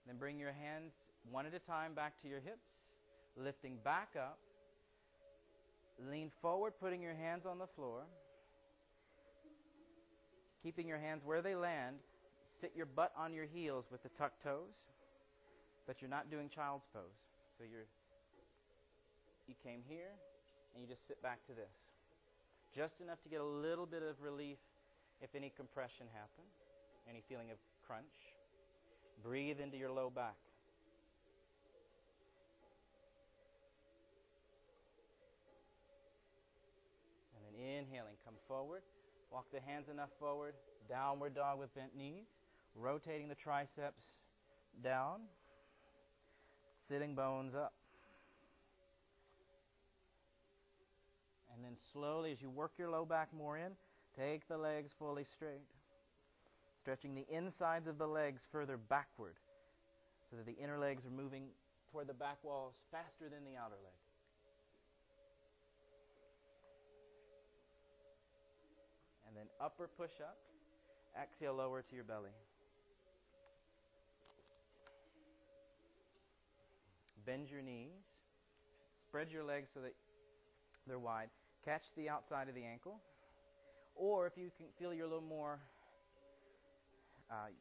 [0.05, 0.93] Then bring your hands
[1.31, 2.67] one at a time back to your hips,
[3.35, 4.37] lifting back up.
[6.09, 8.03] Lean forward, putting your hands on the floor.
[10.63, 11.97] Keeping your hands where they land.
[12.45, 14.87] Sit your butt on your heels with the tucked toes,
[15.85, 17.03] but you're not doing child's pose.
[17.57, 17.85] So you're
[19.49, 20.13] you came here
[20.73, 21.73] and you just sit back to this.
[22.73, 24.59] Just enough to get a little bit of relief
[25.21, 26.47] if any compression happened,
[27.09, 28.37] any feeling of crunch.
[29.23, 30.37] Breathe into your low back.
[37.35, 38.83] And then inhaling, come forward.
[39.31, 40.53] Walk the hands enough forward.
[40.87, 42.27] Downward dog with bent knees.
[42.75, 44.03] Rotating the triceps
[44.81, 45.21] down.
[46.77, 47.73] Sitting bones up.
[51.53, 53.71] And then slowly, as you work your low back more in,
[54.17, 55.67] take the legs fully straight.
[56.79, 59.35] Stretching the insides of the legs further backward
[60.29, 61.47] so that the inner legs are moving
[61.91, 63.93] toward the back walls faster than the outer leg.
[69.27, 70.37] And then upper push up.
[71.21, 72.29] Exhale, lower to your belly.
[77.25, 77.91] Bend your knees.
[78.99, 79.93] Spread your legs so that
[80.87, 81.29] they're wide.
[81.69, 82.97] Catch the outside of the ankle.
[83.93, 85.59] Or if you can feel you're a little more,
[87.29, 87.53] uh,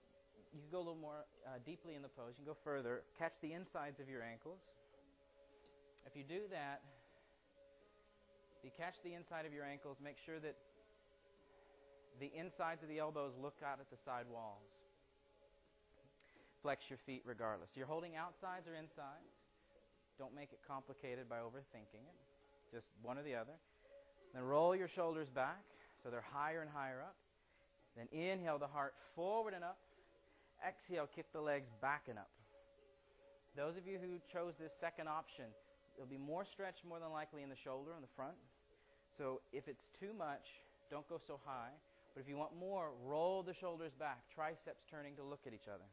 [0.50, 2.32] you can go a little more uh, deeply in the pose.
[2.40, 3.02] You can go further.
[3.18, 4.61] Catch the insides of your ankles.
[6.06, 6.80] If you do that,
[8.56, 10.56] if you catch the inside of your ankles, make sure that
[12.18, 14.72] the insides of the elbows look out at the side walls.
[16.62, 17.76] Flex your feet regardless.
[17.76, 19.36] You're holding outsides or insides.
[20.18, 22.16] Don't make it complicated by overthinking it.
[22.72, 23.52] Just one or the other.
[24.35, 25.62] Then roll your shoulders back
[26.03, 27.16] so they're higher and higher up.
[27.97, 29.79] Then inhale the heart forward and up.
[30.66, 32.31] Exhale, kick the legs back and up.
[33.57, 35.47] Those of you who chose this second option,
[35.97, 38.37] there'll be more stretch more than likely in the shoulder on the front.
[39.16, 40.61] So if it's too much,
[40.91, 41.70] don't go so high.
[42.14, 45.68] But if you want more, roll the shoulders back, triceps turning to look at each
[45.72, 45.85] other.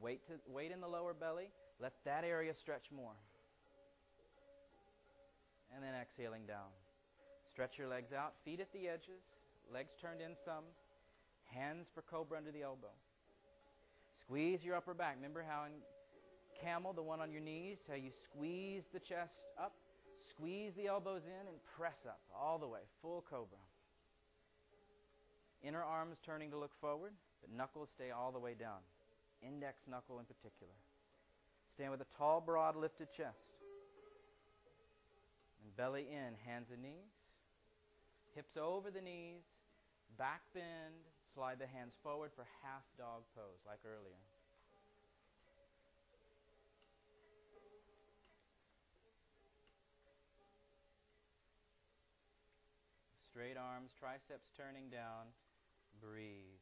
[0.00, 1.50] Weight, to, weight in the lower belly.
[1.80, 3.14] Let that area stretch more
[5.74, 6.70] and then exhaling down.
[7.50, 9.22] Stretch your legs out, feet at the edges,
[9.72, 10.64] legs turned in some,
[11.44, 12.92] hands for cobra under the elbow.
[14.20, 15.16] Squeeze your upper back.
[15.16, 15.72] Remember how in
[16.62, 19.74] camel, the one on your knees, how you squeeze the chest up,
[20.20, 23.58] squeeze the elbows in, and press up all the way, full cobra.
[25.62, 28.78] Inner arms turning to look forward, but knuckles stay all the way down.
[29.42, 30.74] Index knuckle in particular.
[31.74, 33.47] Stand with a tall, broad, lifted chest.
[35.62, 37.14] And belly in, hands and knees.
[38.34, 39.42] Hips over the knees,
[40.16, 41.02] back bend,
[41.34, 44.22] slide the hands forward for half dog pose, like earlier.
[53.38, 55.30] Straight arms, triceps turning down.
[56.02, 56.58] Breathe.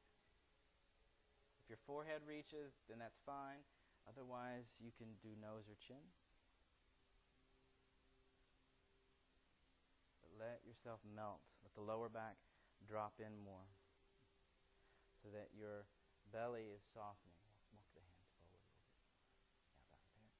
[1.65, 3.65] If your forehead reaches, then that's fine.
[4.05, 6.05] Otherwise, you can do nose or chin.
[10.39, 11.41] Let yourself melt.
[11.65, 12.37] Let the lower back
[12.87, 13.67] drop in more
[15.23, 15.85] so that your
[16.33, 17.43] belly is softening.
[17.75, 19.03] Walk the hands forward a little bit.
[19.75, 20.33] Yeah, back there.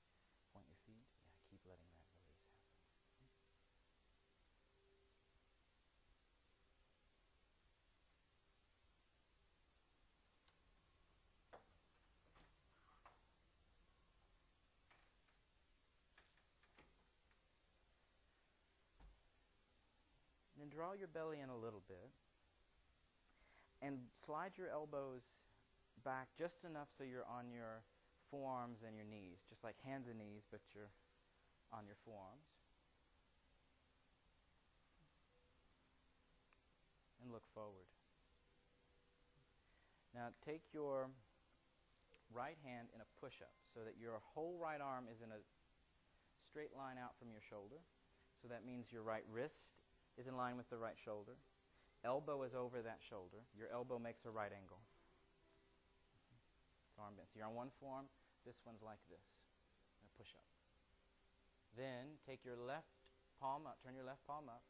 [0.55, 1.09] Point your feet.
[1.25, 2.71] Yeah, keep letting that release happen.
[20.67, 22.11] Then draw your belly in a little bit
[23.83, 25.23] and slide your elbows
[26.05, 27.83] back just enough so you're on your
[28.31, 30.91] forearms and your knees, just like hands and knees, but you're
[31.73, 32.47] on your forearms.
[37.23, 37.87] And look forward.
[40.15, 41.11] Now take your
[42.33, 45.41] right hand in a push up so that your whole right arm is in a
[46.49, 47.83] straight line out from your shoulder.
[48.41, 49.76] So that means your right wrist
[50.19, 51.37] is in line with the right shoulder.
[52.05, 53.41] Elbow is over that shoulder.
[53.57, 54.81] Your elbow makes a right angle.
[56.91, 57.29] It's arm bent.
[57.33, 58.07] So you're on one forearm.
[58.45, 59.25] This one's like this.
[60.05, 60.47] A push up.
[61.77, 62.89] Then take your left
[63.41, 64.63] palm up, turn your left palm up,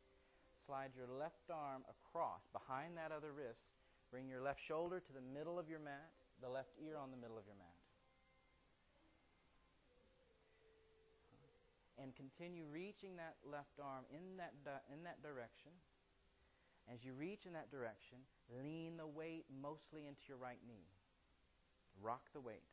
[0.55, 3.63] slide your left arm across behind that other wrist.
[4.11, 6.11] Bring your left shoulder to the middle of your mat,
[6.43, 7.66] the left ear on the middle of your mat.
[11.97, 15.73] And continue reaching that left arm in that, di- in that direction.
[16.93, 18.19] As you reach in that direction,
[18.53, 20.87] lean the weight mostly into your right knee.
[22.01, 22.69] Rock the weight.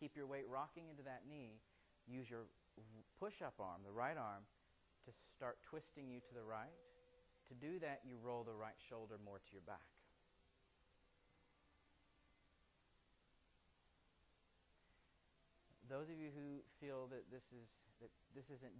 [0.00, 1.62] Keep your weight rocking into that knee.
[2.06, 2.50] Use your
[3.18, 4.42] push up arm, the right arm,
[5.06, 6.74] to start twisting you to the right.
[7.48, 9.97] To do that, you roll the right shoulder more to your back.
[15.88, 17.64] Those of you who feel that this is
[18.04, 18.76] that this isn't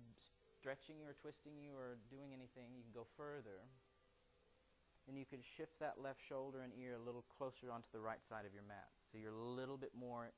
[0.60, 3.64] stretching you or twisting you or doing anything, you can go further.
[5.08, 8.20] And you can shift that left shoulder and ear a little closer onto the right
[8.28, 8.92] side of your mat.
[9.08, 10.28] So you're a little bit more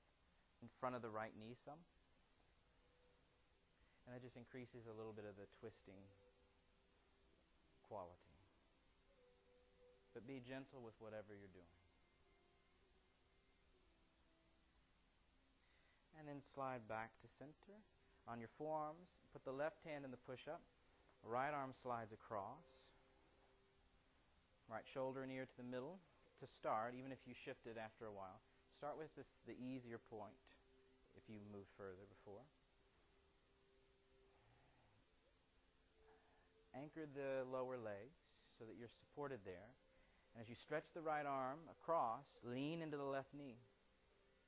[0.62, 1.82] in front of the right knee some.
[4.06, 5.98] And that just increases a little bit of the twisting
[7.82, 8.30] quality.
[10.14, 11.79] But be gentle with whatever you're doing.
[16.20, 17.80] And then slide back to center.
[18.28, 20.60] On your forearms, put the left hand in the push up.
[21.24, 22.60] Right arm slides across.
[24.68, 25.96] Right shoulder and ear to the middle
[26.44, 28.44] to start, even if you shift it after a while.
[28.76, 30.36] Start with this, the easier point
[31.16, 32.44] if you moved further before.
[36.76, 38.20] Anchor the lower legs
[38.60, 39.72] so that you're supported there.
[40.36, 43.56] And as you stretch the right arm across, lean into the left knee.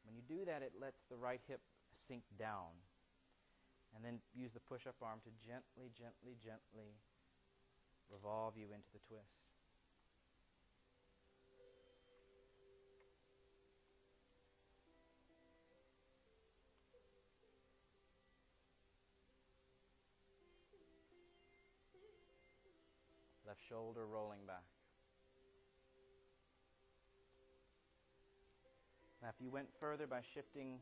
[0.05, 1.61] When you do that, it lets the right hip
[1.95, 2.75] sink down.
[3.95, 6.97] And then use the push up arm to gently, gently, gently
[8.11, 9.37] revolve you into the twist.
[23.45, 24.72] Left shoulder rolling back.
[29.33, 30.79] If you went further by shifting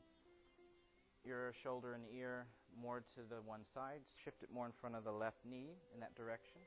[1.25, 2.47] your shoulder and ear
[2.81, 6.01] more to the one side, shift it more in front of the left knee in
[6.01, 6.59] that direction.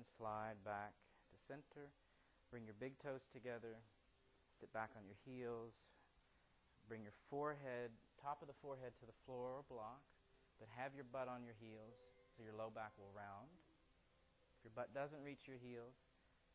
[0.00, 0.96] And slide back
[1.28, 1.92] to center.
[2.48, 3.84] Bring your big toes together.
[4.56, 5.76] Sit back on your heels.
[6.88, 10.00] Bring your forehead, top of the forehead to the floor or block,
[10.56, 12.00] but have your butt on your heels
[12.32, 13.52] so your low back will round.
[14.56, 16.00] If your butt doesn't reach your heels,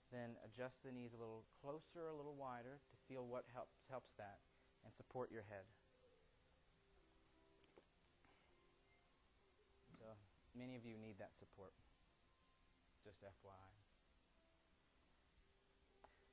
[0.10, 4.18] then adjust the knees a little closer, a little wider to feel what helps helps
[4.18, 4.42] that
[4.82, 5.70] and support your head.
[10.02, 10.18] So
[10.58, 11.78] many of you need that support.
[13.06, 13.86] Just FYI.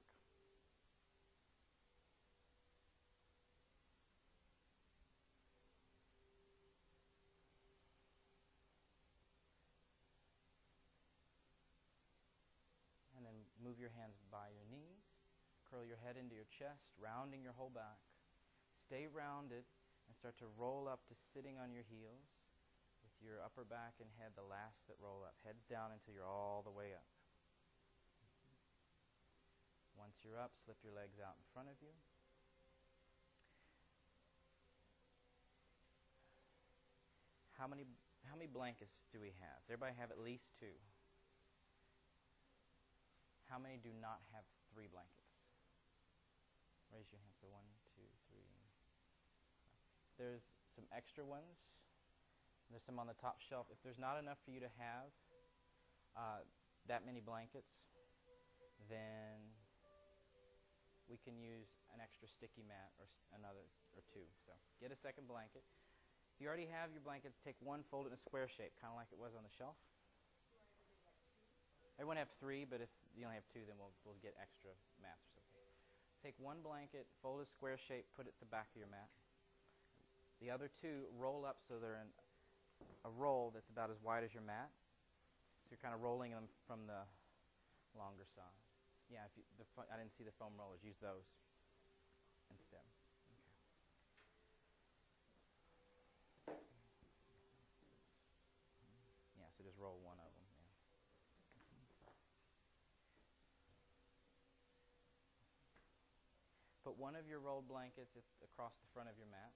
[13.17, 15.05] And then move your hands by your knees.
[15.69, 18.01] Curl your head into your chest, rounding your whole back.
[18.75, 19.69] Stay rounded
[20.09, 22.39] and start to roll up to sitting on your heels
[23.21, 25.37] your upper back and head the last that roll up.
[25.45, 27.07] Heads down until you're all the way up.
[29.97, 31.93] Once you're up, slip your legs out in front of you.
[37.61, 37.85] How many
[38.25, 39.61] how many blankets do we have?
[39.64, 40.73] Does everybody have at least two?
[43.53, 45.35] How many do not have three blankets?
[46.89, 47.37] Raise your hands.
[47.43, 48.49] So one, two, three.
[50.16, 51.70] There's some extra ones.
[52.71, 53.66] There's some on the top shelf.
[53.75, 55.11] If there's not enough for you to have
[56.14, 56.47] uh,
[56.87, 57.75] that many blankets,
[58.87, 59.43] then
[61.11, 63.66] we can use an extra sticky mat or another
[63.99, 64.23] or two.
[64.47, 65.66] So get a second blanket.
[66.31, 68.95] If you already have your blankets, take one, fold it in a square shape, kind
[68.95, 69.75] of like it was on the shelf.
[71.99, 75.27] Everyone have three, but if you only have two, then we'll, we'll get extra mats
[75.37, 75.68] or something.
[76.23, 79.11] Take one blanket, fold a square shape, put it at the back of your mat.
[80.41, 82.09] The other two roll up so they're in
[83.05, 84.70] a roll that's about as wide as your mat.
[85.64, 87.05] So you're kind of rolling them from the
[87.97, 88.61] longer side.
[89.11, 90.83] Yeah, if you, the I didn't see the foam rollers.
[90.87, 91.26] Use those
[92.55, 92.87] instead.
[99.35, 100.47] Yeah, so just roll one of them.
[100.47, 100.70] Yeah.
[106.87, 108.14] Put one of your rolled blankets
[108.47, 109.51] across the front of your mat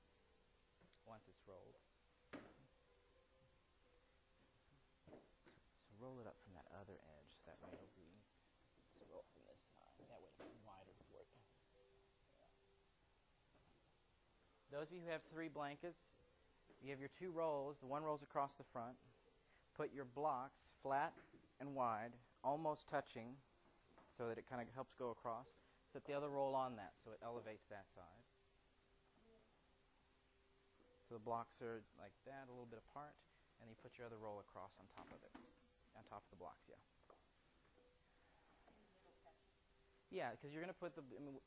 [1.06, 1.78] once it's rolled.
[5.06, 5.50] So,
[5.86, 8.12] so roll it up from that other edge so that way it'll be.
[9.08, 9.96] Roll from this side.
[10.12, 11.24] That way it'll be wider for.
[14.68, 16.12] Those of you who have three blankets,
[16.84, 17.80] you have your two rolls.
[17.80, 19.00] The one rolls across the front.
[19.72, 21.16] Put your blocks flat
[21.56, 23.40] and wide, almost touching,
[24.10, 25.46] so that it kind of helps go across.
[25.88, 28.24] Set the other roll on that so it elevates that side.
[31.08, 33.14] So the blocks are like that, a little bit apart,
[33.62, 35.32] and you put your other roll across on top of it,
[35.96, 36.66] on top of the blocks.
[36.68, 36.78] Yeah.
[40.14, 41.42] Yeah, because you're going to put the I mean,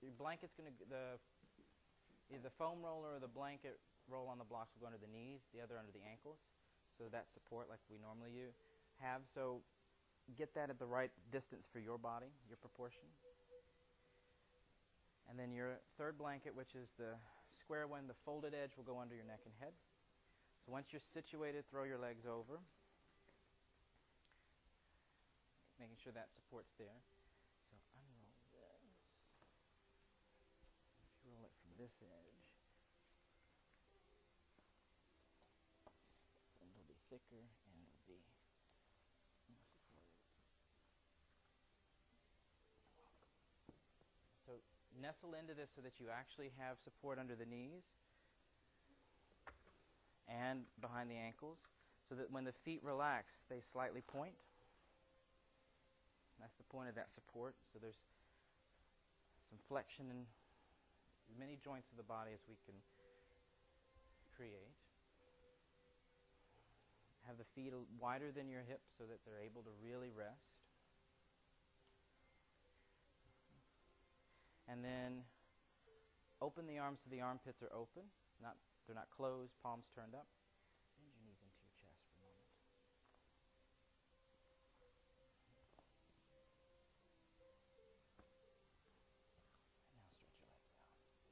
[0.00, 1.20] your blanket's going to the
[2.32, 3.76] either the foam roller or the blanket
[4.08, 6.40] roll on the blocks will go under the knees, the other under the ankles,
[6.96, 8.56] so that support like we normally you
[9.04, 9.20] have.
[9.28, 9.60] So
[10.34, 13.04] get that at the right distance for your body, your proportion.
[15.28, 17.18] And then your third blanket, which is the
[17.50, 19.74] square one, the folded edge will go under your neck and head.
[20.64, 22.62] So once you're situated, throw your legs over,
[25.86, 26.98] making sure that support's there.
[27.70, 28.90] So unroll this.
[30.98, 32.42] If you roll it from this edge,
[36.58, 38.18] it'll be thicker and it'll be
[39.46, 40.10] more supported.
[44.42, 44.58] So
[44.98, 47.86] nestle into this so that you actually have support under the knees
[50.26, 51.62] and behind the ankles
[52.10, 54.34] so that when the feet relax, they slightly point.
[56.40, 57.54] That's the point of that support.
[57.72, 57.98] So there's
[59.48, 60.26] some flexion in
[61.38, 62.74] many joints of the body as we can
[64.36, 64.74] create.
[67.26, 70.54] Have the feet wider than your hips so that they're able to really rest.
[74.68, 75.22] And then
[76.42, 78.02] open the arms so the armpits are open,
[78.42, 78.56] not
[78.86, 80.26] they're not closed, palms turned up.
[80.98, 82.50] Bend your knees into your chest for a moment.
[89.94, 91.26] And now stretch your legs out.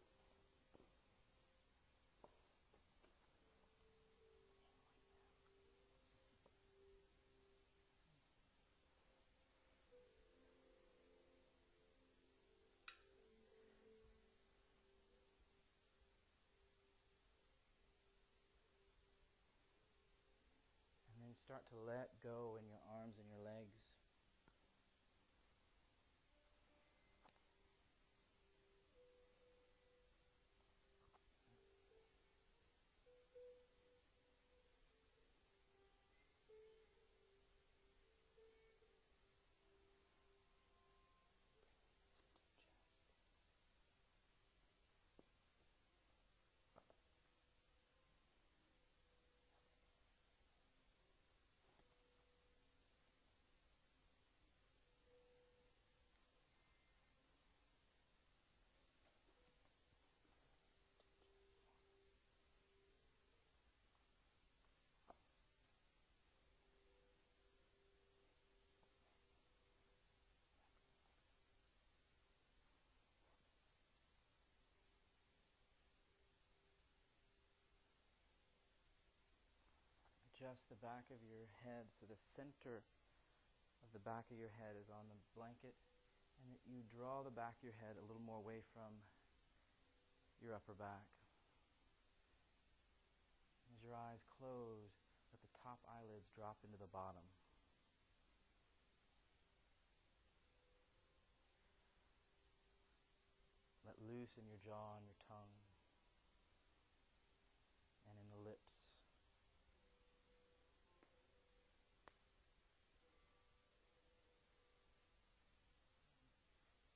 [21.14, 23.94] And then start to let go in your arms and your legs.
[80.54, 82.86] Adjust the back of your head so the center
[83.82, 85.74] of the back of your head is on the blanket
[86.38, 89.02] And that you draw the back of your head a little more away from
[90.38, 91.10] your upper back.
[93.66, 94.94] As your eyes close,
[95.34, 97.26] let the top eyelids drop into the bottom.
[103.82, 105.58] Let loose in your jaw and your tongue
[108.06, 108.70] and in the lips.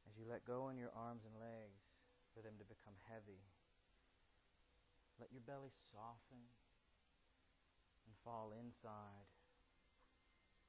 [0.09, 1.83] As you let go in your arms and legs
[2.31, 3.43] for them to become heavy,
[5.19, 6.47] let your belly soften
[8.07, 9.27] and fall inside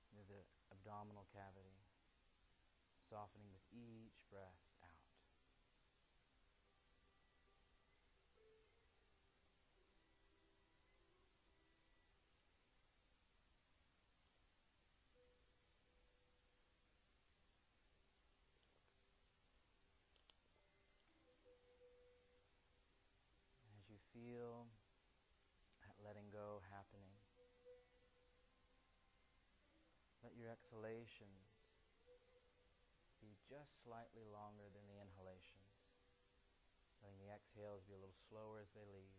[0.09, 0.41] into the
[0.74, 1.78] abdominal cavity,
[3.05, 4.89] softening with each breath out.
[23.80, 24.67] As you feel
[25.88, 27.15] that letting go happening,
[30.22, 31.51] let your exhalations
[33.19, 35.75] be just slightly longer than the inhalations,
[37.03, 39.18] letting the exhales be a little slower as they leave.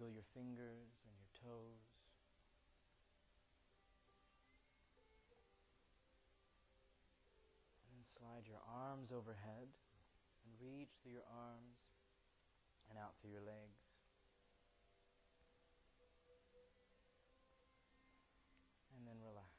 [0.00, 1.84] Wiggle your fingers and your toes.
[7.92, 11.84] And slide your arms overhead and reach through your arms
[12.88, 13.76] and out through your legs.
[18.96, 19.52] And then relax.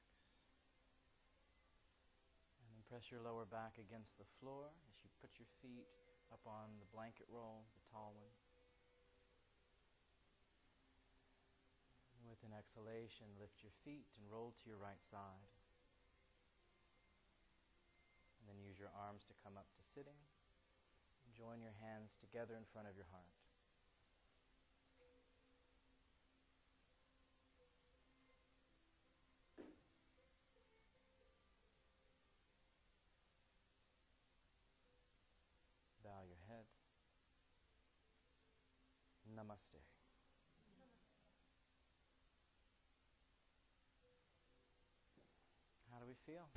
[2.66, 5.86] And then press your lower back against the floor as you put your feet
[6.34, 8.41] up on the blanket roll, the tall one.
[12.42, 15.46] With an exhalation, lift your feet and roll to your right side.
[18.42, 20.18] And then use your arms to come up to sitting.
[21.38, 23.30] Join your hands together in front of your heart.
[36.02, 36.66] Bow your head.
[39.30, 39.78] Namaste.
[45.94, 46.48] How do we feel?